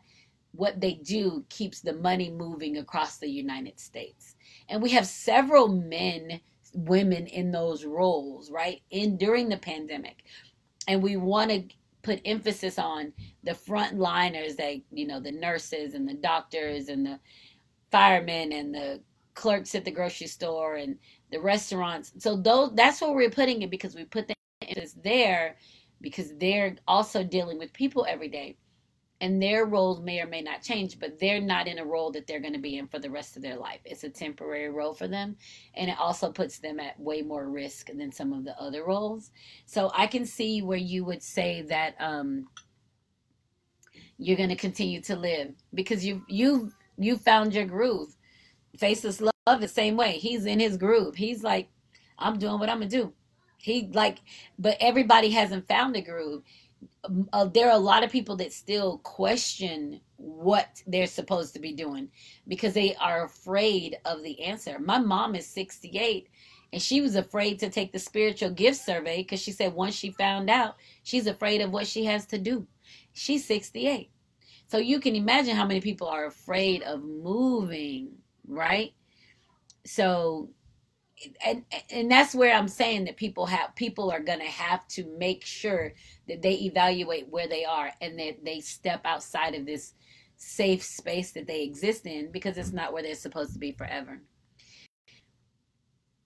[0.51, 4.35] what they do keeps the money moving across the United States.
[4.67, 6.41] And we have several men,
[6.73, 8.81] women in those roles, right?
[8.89, 10.23] In during the pandemic.
[10.87, 11.63] And we want to
[12.10, 17.20] put emphasis on the frontliners that you know the nurses and the doctors and the
[17.91, 18.99] firemen and the
[19.36, 20.97] clerks at the grocery store and
[21.32, 22.12] the restaurants.
[22.18, 24.34] So those that's where we're putting it because we put the
[24.64, 25.57] emphasis there
[26.01, 28.57] because they're also dealing with people every day
[29.22, 32.26] and their roles may or may not change, but they're not in a role that
[32.26, 33.80] they're going to be in for the rest of their life.
[33.84, 35.36] It's a temporary role for them,
[35.75, 39.32] and it also puts them at way more risk than some of the other roles.
[39.66, 42.47] So I can see where you would say that um,
[44.17, 48.16] you're going to continue to live because you you you found your groove.
[48.78, 50.13] Faceless love the same way.
[50.13, 51.16] He's in his groove.
[51.16, 51.70] He's like,
[52.17, 53.13] I'm doing what I'm gonna do.
[53.58, 54.20] He like,
[54.58, 56.43] but everybody hasn't found a groove
[57.34, 61.74] uh, there are a lot of people that still question what they're supposed to be
[61.74, 62.10] doing
[62.47, 64.80] because they are afraid of the answer.
[64.80, 66.28] My mom is 68
[66.72, 70.12] and she was afraid to take the spiritual gift survey because she said once she
[70.12, 72.68] found out, she's afraid of what she has to do.
[73.14, 74.12] She's 68.
[74.68, 78.12] So you can imagine how many people are afraid of moving,
[78.47, 78.93] right?
[79.86, 80.50] So
[81.46, 85.05] and and that's where I'm saying that people have people are going to have to
[85.17, 85.93] make sure
[86.28, 89.93] that they evaluate where they are and that they step outside of this
[90.37, 94.21] safe space that they exist in because it's not where they're supposed to be forever.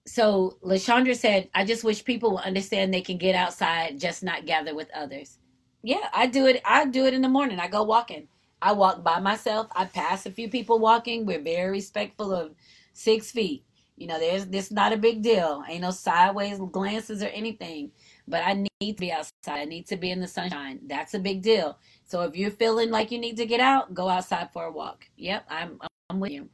[0.06, 4.46] So Lashandra said, I just wish people will understand they can get outside, just not
[4.46, 5.40] gather with others.
[5.82, 6.62] Yeah, I do it.
[6.66, 7.60] I do it in the morning.
[7.60, 8.28] I go walking.
[8.62, 9.68] I walk by myself.
[9.76, 11.26] I pass a few people walking.
[11.26, 12.54] We're very respectful of
[12.94, 13.66] six feet
[13.98, 15.64] you know, there's this not a big deal.
[15.70, 17.92] Ain't no sideways glances or anything.
[18.28, 19.60] but I need to be outside.
[19.60, 20.80] I need to be in the sunshine.
[20.88, 21.78] That's a big deal.
[22.06, 25.06] So if you're feeling like you need to get out, go outside for a walk.
[25.18, 25.80] Yep, I'm
[26.10, 26.50] I'm with you.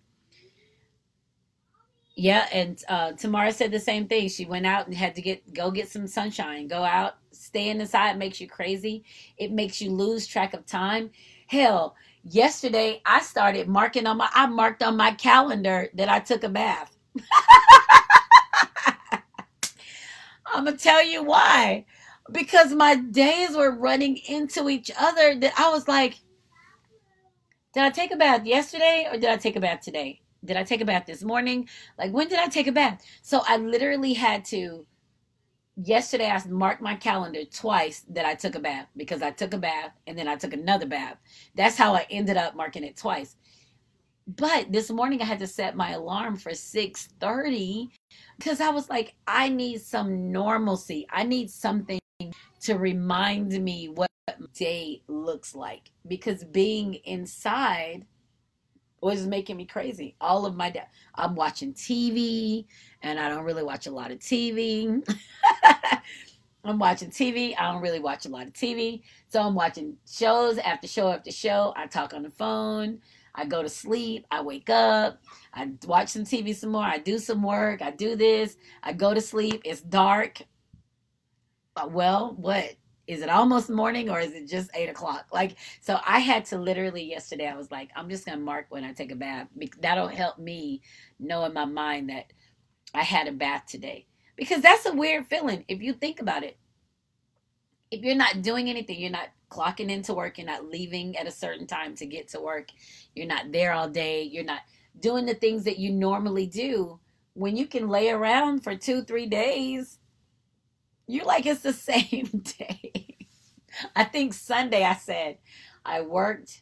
[2.15, 4.27] Yeah, and uh, Tamara said the same thing.
[4.27, 6.67] She went out and had to get go get some sunshine.
[6.67, 9.03] Go out, stay inside makes you crazy.
[9.37, 11.11] It makes you lose track of time.
[11.47, 16.43] Hell, yesterday I started marking on my I marked on my calendar that I took
[16.43, 16.97] a bath.
[20.45, 21.85] I'm gonna tell you why.
[22.31, 26.19] Because my days were running into each other that I was like,
[27.73, 30.21] did I take a bath yesterday or did I take a bath today?
[30.43, 31.67] Did I take a bath this morning?
[31.97, 33.03] Like when did I take a bath?
[33.21, 34.85] So I literally had to
[35.83, 39.57] yesterday I marked my calendar twice that I took a bath because I took a
[39.57, 41.17] bath and then I took another bath.
[41.55, 43.35] That's how I ended up marking it twice.
[44.37, 47.89] But this morning I had to set my alarm for 6:30
[48.37, 51.07] because I was like I need some normalcy.
[51.09, 51.99] I need something
[52.61, 54.09] to remind me what
[54.53, 58.05] day looks like because being inside
[59.01, 60.15] was making me crazy.
[60.21, 60.83] All of my day,
[61.15, 62.65] I'm watching TV,
[63.01, 65.01] and I don't really watch a lot of TV.
[66.63, 67.55] I'm watching TV.
[67.57, 69.01] I don't really watch a lot of TV.
[69.29, 71.73] So I'm watching shows after show after show.
[71.75, 72.99] I talk on the phone.
[73.35, 74.25] I go to sleep.
[74.31, 75.21] I wake up.
[75.53, 76.83] I watch some TV some more.
[76.83, 77.81] I do some work.
[77.81, 78.57] I do this.
[78.83, 79.61] I go to sleep.
[79.65, 80.41] It's dark.
[81.77, 82.75] Uh, Well, what?
[83.07, 85.27] Is it almost morning or is it just eight o'clock?
[85.33, 88.67] Like, so I had to literally yesterday, I was like, I'm just going to mark
[88.69, 89.49] when I take a bath.
[89.81, 90.83] That'll help me
[91.19, 92.33] know in my mind that
[92.95, 94.07] I had a bath today.
[94.37, 96.58] Because that's a weird feeling if you think about it.
[97.91, 101.31] If you're not doing anything, you're not clocking into work, you're not leaving at a
[101.31, 102.69] certain time to get to work,
[103.15, 104.61] you're not there all day, you're not
[104.99, 106.99] doing the things that you normally do.
[107.33, 109.97] When you can lay around for two, three days,
[111.07, 113.17] you're like, it's the same day.
[113.95, 115.37] I think Sunday I said
[115.85, 116.61] I worked.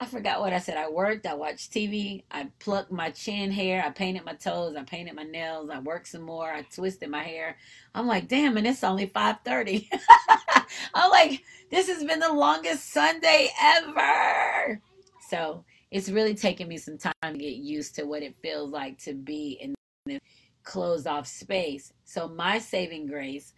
[0.00, 0.76] I forgot what I said.
[0.76, 4.84] I worked, I watched TV, I plucked my chin hair, I painted my toes, I
[4.84, 7.56] painted my nails, I worked some more, I twisted my hair.
[7.96, 9.88] I'm like, damn, and it's only 5:30.
[10.94, 14.80] I'm like, this has been the longest Sunday ever.
[15.28, 18.98] So it's really taken me some time to get used to what it feels like
[18.98, 19.74] to be in
[20.06, 20.20] this
[20.62, 21.92] closed off space.
[22.04, 23.52] So my saving grace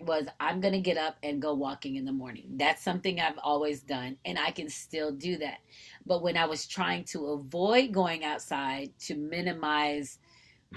[0.00, 2.48] was I'm going to get up and go walking in the morning.
[2.56, 5.58] That's something I've always done, and I can still do that.
[6.04, 10.18] But when I was trying to avoid going outside to minimize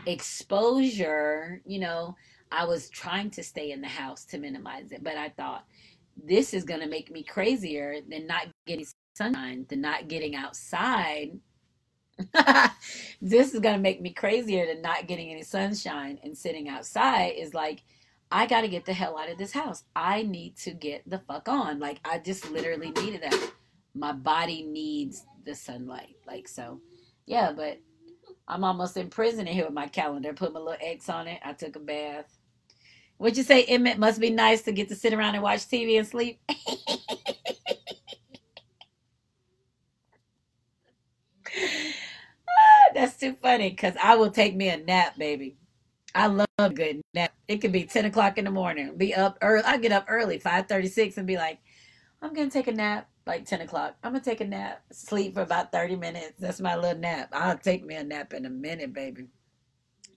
[0.05, 2.15] exposure, you know,
[2.51, 5.03] I was trying to stay in the house to minimize it.
[5.03, 5.65] But I thought,
[6.21, 8.85] this is going to make me crazier than not getting
[9.15, 11.39] sunshine, than not getting outside.
[13.21, 17.33] this is going to make me crazier than not getting any sunshine and sitting outside
[17.37, 17.81] is like
[18.31, 19.83] I got to get the hell out of this house.
[19.95, 21.79] I need to get the fuck on.
[21.79, 23.51] Like I just literally needed that.
[23.95, 26.15] My body needs the sunlight.
[26.27, 26.79] Like so.
[27.25, 27.79] Yeah, but
[28.47, 30.33] I'm almost in prison in here with my calendar.
[30.33, 31.39] Put my little X on it.
[31.43, 32.37] I took a bath.
[33.19, 35.97] Would you say, Emmett, must be nice to get to sit around and watch TV
[35.97, 36.39] and sleep?
[42.47, 45.55] Ah, that's too funny because I will take me a nap, baby.
[46.15, 47.33] I love good nap.
[47.47, 48.97] It could be 10 o'clock in the morning.
[48.97, 49.63] Be up early.
[49.65, 51.59] I get up early, 536, and be like,
[52.21, 53.95] I'm to take a nap like 10 o'clock.
[54.03, 54.81] I'm to take a nap.
[54.91, 56.33] Sleep for about 30 minutes.
[56.39, 57.29] That's my little nap.
[57.31, 59.27] I'll take me a nap in a minute, baby.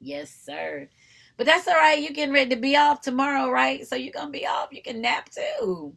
[0.00, 0.88] Yes, sir.
[1.36, 2.00] But that's all right.
[2.00, 3.86] You're getting ready to be off tomorrow, right?
[3.86, 4.68] So you're to be off.
[4.72, 5.94] You can nap too.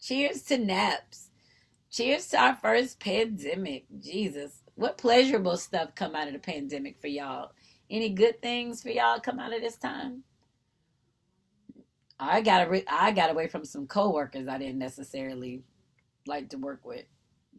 [0.00, 1.30] Cheers to naps.
[1.90, 3.86] Cheers to our first pandemic.
[4.00, 4.62] Jesus.
[4.74, 7.52] What pleasurable stuff come out of the pandemic for y'all?
[7.90, 10.24] Any good things for y'all come out of this time?
[12.18, 15.62] I got re- I got away from some coworkers I didn't necessarily
[16.26, 17.04] like to work with.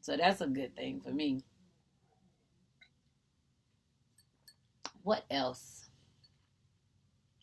[0.02, 1.42] So that's a good thing for me.
[5.04, 5.90] What else?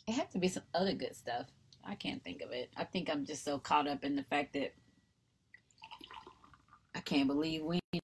[0.07, 1.47] It had to be some other good stuff.
[1.87, 2.71] I can't think of it.
[2.77, 4.75] I think I'm just so caught up in the fact that
[6.95, 8.03] I can't believe we ain't,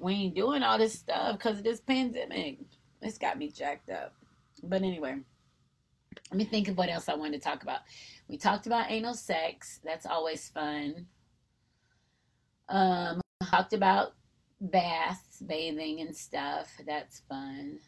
[0.00, 2.58] we ain't doing all this stuff because of this pandemic.
[3.06, 4.14] It's got me jacked up.
[4.62, 5.16] But anyway,
[6.30, 7.80] let me think of what else I wanted to talk about.
[8.28, 9.80] We talked about anal sex.
[9.84, 11.06] That's always fun.
[12.68, 14.14] Um, talked about
[14.60, 16.68] baths, bathing and stuff.
[16.86, 17.78] That's fun.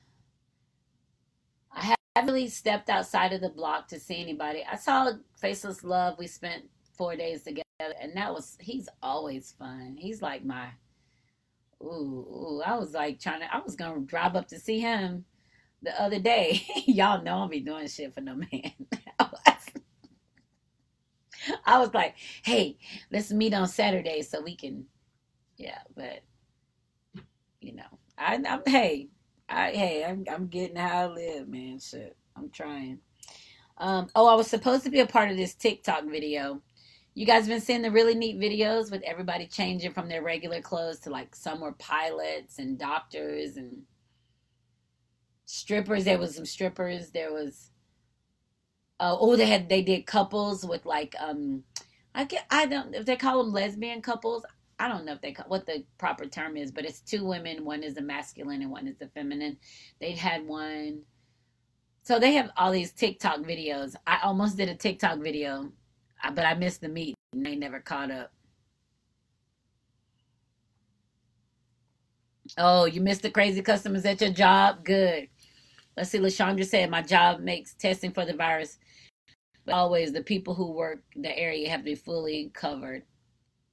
[1.72, 4.64] I haven't really stepped outside of the block to see anybody.
[4.70, 6.16] I saw Faceless Love.
[6.18, 6.64] We spent
[6.96, 7.64] four days together,
[8.00, 9.96] and that was he's always fun.
[9.98, 10.68] He's like my
[11.82, 12.62] ooh, ooh.
[12.64, 13.54] I was like trying to.
[13.54, 15.24] I was gonna drive up to see him
[15.82, 16.66] the other day.
[16.86, 18.72] Y'all know I'll be doing shit for no man.
[21.64, 22.76] I was like, hey,
[23.10, 24.86] let's meet on Saturday so we can,
[25.56, 25.78] yeah.
[25.94, 26.22] But
[27.60, 29.08] you know, I, I'm hey,
[29.48, 31.78] I hey, I'm I'm getting how I live, man.
[31.78, 32.98] Shit, I'm trying.
[33.78, 36.60] Um, oh, I was supposed to be a part of this TikTok video.
[37.18, 41.00] You guys been seeing the really neat videos with everybody changing from their regular clothes
[41.00, 43.82] to like some were pilots and doctors and
[45.44, 46.04] strippers.
[46.04, 47.10] There was some strippers.
[47.10, 47.72] There was
[49.00, 51.64] uh, oh they had they did couples with like um
[52.14, 54.44] I get I don't if they call them lesbian couples.
[54.78, 57.64] I don't know if they call, what the proper term is, but it's two women.
[57.64, 59.56] One is the masculine and one is the feminine.
[60.00, 61.02] They had one.
[62.04, 63.96] So they have all these TikTok videos.
[64.06, 65.72] I almost did a TikTok video,
[66.34, 68.32] but I missed the meet and they never caught up.
[72.56, 74.84] Oh, you missed the crazy customers at your job?
[74.84, 75.28] Good.
[75.96, 76.18] Let's see.
[76.18, 78.78] Lashandra said, My job makes testing for the virus,
[79.66, 83.02] but always the people who work the area have to be fully covered,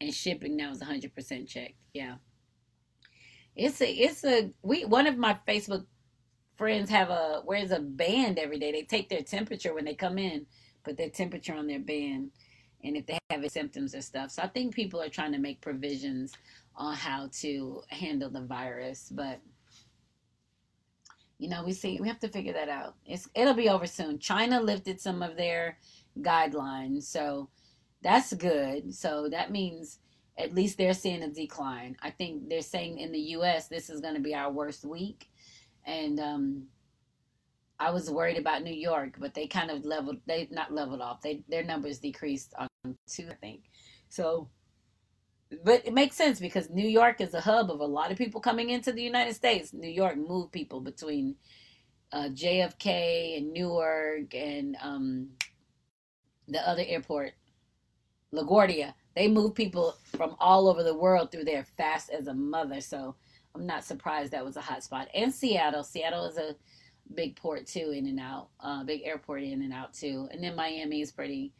[0.01, 1.75] and shipping now is 100% checked.
[1.93, 2.15] Yeah.
[3.55, 5.85] It's a, it's a, we, one of my Facebook
[6.57, 8.71] friends have a, wears a band every day.
[8.71, 10.45] They take their temperature when they come in,
[10.85, 12.31] put their temperature on their band,
[12.83, 14.31] and if they have symptoms or stuff.
[14.31, 16.33] So I think people are trying to make provisions
[16.75, 19.39] on how to handle the virus, but
[21.37, 22.95] you know, we see we have to figure that out.
[23.05, 24.19] It's it'll be over soon.
[24.19, 25.77] China lifted some of their
[26.19, 27.49] guidelines, so
[28.01, 28.93] that's good.
[28.93, 29.99] So that means
[30.37, 31.97] at least they're seeing a decline.
[32.01, 33.67] I think they're saying in the U.S.
[33.67, 35.29] this is going to be our worst week,
[35.85, 36.67] and um,
[37.79, 40.17] I was worried about New York, but they kind of leveled.
[40.25, 41.21] They not leveled off.
[41.21, 42.67] They their numbers decreased on
[43.07, 43.63] two, I think.
[44.09, 44.49] So
[45.63, 48.41] but it makes sense because New York is a hub of a lot of people
[48.41, 49.73] coming into the United States.
[49.73, 51.35] New York moved people between
[52.11, 55.29] uh, JFK and Newark and um,
[56.47, 57.33] the other airport,
[58.33, 58.93] LaGuardia.
[59.15, 62.81] They move people from all over the world through there fast as a mother.
[62.81, 63.15] So
[63.53, 65.07] I'm not surprised that was a hot spot.
[65.13, 65.83] And Seattle.
[65.83, 66.55] Seattle is a
[67.13, 68.49] big port too, in and out.
[68.59, 70.27] Uh, big airport in and out too.
[70.31, 71.53] And then Miami is pretty,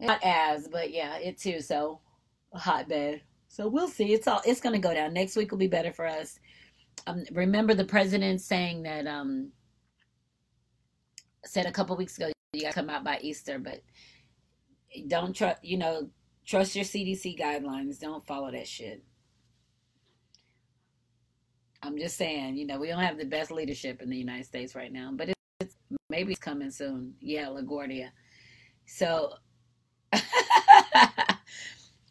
[0.00, 1.60] not as, but yeah, it too.
[1.60, 2.00] So
[2.52, 3.22] a hotbed.
[3.48, 4.12] So we'll see.
[4.12, 5.12] It's all it's going to go down.
[5.12, 6.38] Next week will be better for us.
[7.06, 9.52] Um, remember the president saying that um,
[11.44, 13.82] said a couple weeks ago you got to come out by Easter, but
[15.06, 15.64] don't trust.
[15.64, 16.10] You know,
[16.46, 17.98] trust your CDC guidelines.
[17.98, 19.02] Don't follow that shit.
[21.82, 22.56] I'm just saying.
[22.56, 25.30] You know, we don't have the best leadership in the United States right now, but
[25.60, 25.74] it's,
[26.10, 27.14] maybe it's coming soon.
[27.20, 28.10] Yeah, LaGuardia.
[28.86, 29.34] So.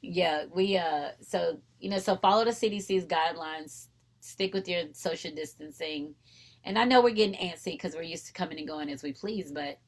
[0.02, 3.88] yeah, we uh so you know, so follow the CDC's guidelines,
[4.20, 6.16] stick with your social distancing.
[6.64, 9.14] And I know we're getting antsy because we're used to coming and going as we
[9.14, 9.80] please, but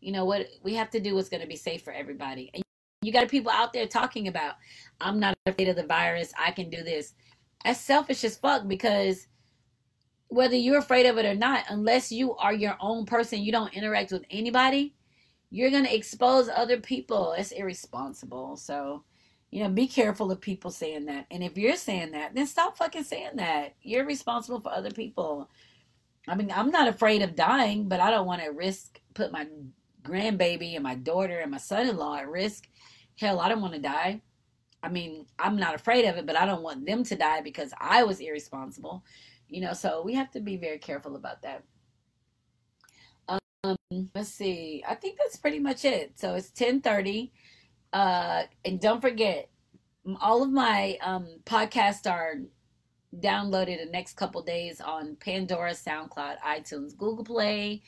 [0.00, 2.50] you know what we have to do what's going to be safe for everybody.
[2.54, 2.62] And
[3.02, 4.54] you got people out there talking about,
[5.00, 7.14] I'm not afraid of the virus, I can do this.
[7.64, 9.26] That's selfish as fuck because
[10.28, 13.74] whether you're afraid of it or not, unless you are your own person, you don't
[13.74, 14.94] interact with anybody,
[15.50, 17.32] you're going to expose other people.
[17.32, 18.56] It's irresponsible.
[18.56, 19.04] So,
[19.50, 21.26] you know, be careful of people saying that.
[21.30, 23.74] And if you're saying that, then stop fucking saying that.
[23.82, 25.48] You're responsible for other people.
[26.28, 29.46] I mean, I'm not afraid of dying, but I don't want to risk put my
[30.02, 32.68] grandbaby and my daughter and my son-in-law at risk.
[33.18, 34.20] Hell, I don't want to die.
[34.82, 37.72] I mean, I'm not afraid of it, but I don't want them to die because
[37.80, 39.04] I was irresponsible.
[39.48, 41.62] You know, so we have to be very careful about that.
[43.28, 44.84] Um, let's see.
[44.86, 46.18] I think that's pretty much it.
[46.18, 47.30] So it's 10:30.
[47.92, 49.48] Uh, and don't forget,
[50.20, 52.34] all of my um, podcasts are
[53.20, 57.82] downloaded the next couple days on Pandora, SoundCloud, iTunes, Google Play.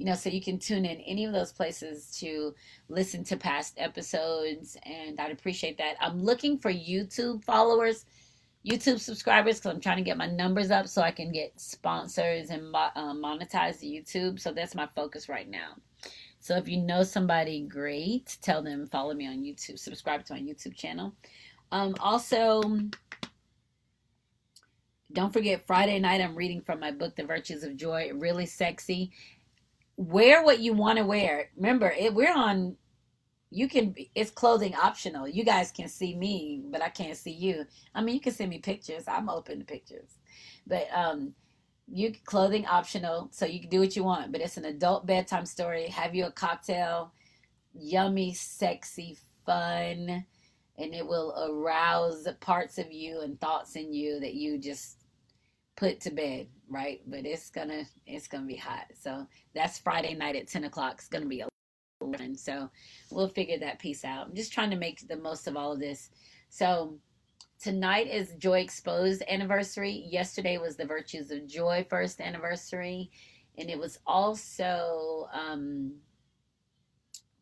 [0.00, 2.54] You know, so you can tune in any of those places to
[2.88, 5.96] listen to past episodes, and I'd appreciate that.
[6.00, 8.06] I'm looking for YouTube followers,
[8.66, 12.48] YouTube subscribers, because I'm trying to get my numbers up so I can get sponsors
[12.48, 14.40] and uh, monetize the YouTube.
[14.40, 15.74] So that's my focus right now.
[16.38, 20.40] So if you know somebody great, tell them follow me on YouTube, subscribe to my
[20.40, 21.12] YouTube channel.
[21.72, 22.62] Um, also,
[25.12, 29.12] don't forget Friday night I'm reading from my book The Virtues of Joy, really sexy.
[30.00, 31.50] Wear what you want to wear.
[31.56, 32.76] Remember, it, we're on
[33.50, 35.28] you can it's clothing optional.
[35.28, 37.66] You guys can see me, but I can't see you.
[37.94, 39.04] I mean, you can send me pictures.
[39.06, 40.08] I'm open to pictures.
[40.66, 41.34] But um
[41.92, 44.32] you clothing optional, so you can do what you want.
[44.32, 45.88] But it's an adult bedtime story.
[45.88, 47.12] Have you a cocktail,
[47.74, 50.24] yummy, sexy, fun,
[50.78, 54.99] and it will arouse parts of you and thoughts in you that you just
[55.80, 57.00] put to bed, right?
[57.06, 58.84] But it's gonna it's gonna be hot.
[58.94, 60.96] So that's Friday night at ten o'clock.
[60.98, 61.48] It's gonna be a
[62.36, 62.70] So
[63.10, 64.26] we'll figure that piece out.
[64.26, 66.10] I'm just trying to make the most of all of this.
[66.50, 66.98] So
[67.58, 70.06] tonight is Joy Exposed anniversary.
[70.10, 73.10] Yesterday was the Virtues of Joy first anniversary.
[73.56, 75.94] And it was also um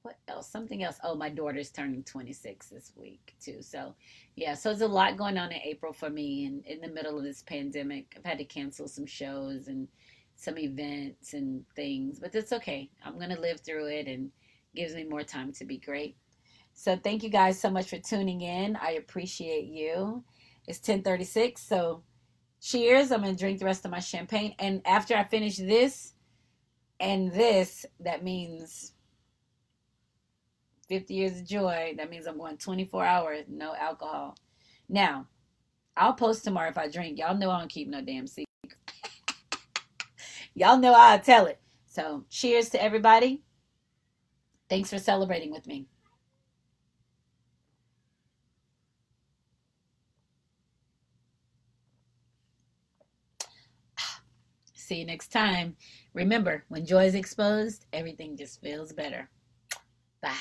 [0.03, 0.49] what else?
[0.49, 0.99] Something else.
[1.03, 3.63] Oh, my daughter's turning 26 this week too.
[3.63, 3.95] So
[4.37, 7.19] yeah, so there's a lot going on in April for me and in the middle
[7.19, 8.15] of this pandemic.
[8.17, 9.89] I've had to cancel some shows and
[10.37, 12.91] some events and things, but it's okay.
[13.05, 14.31] I'm gonna live through it and
[14.75, 16.17] gives me more time to be great.
[16.75, 18.77] So thank you guys so much for tuning in.
[18.77, 20.23] I appreciate you.
[20.69, 22.05] It's 1036, so
[22.61, 23.11] cheers.
[23.11, 24.55] I'm gonna drink the rest of my champagne.
[24.61, 26.15] And after I finish this
[27.01, 28.93] and this, that means
[30.89, 31.95] 50 years of joy.
[31.97, 34.37] That means I'm going 24 hours, no alcohol.
[34.89, 35.27] Now,
[35.97, 37.19] I'll post tomorrow if I drink.
[37.19, 38.47] Y'all know I don't keep no damn secret.
[40.55, 41.61] Y'all know I'll tell it.
[41.87, 43.43] So cheers to everybody.
[44.69, 45.87] Thanks for celebrating with me.
[54.75, 55.77] See you next time.
[56.15, 59.31] Remember, when joy is exposed, everything just feels better.
[60.23, 60.35] Bye.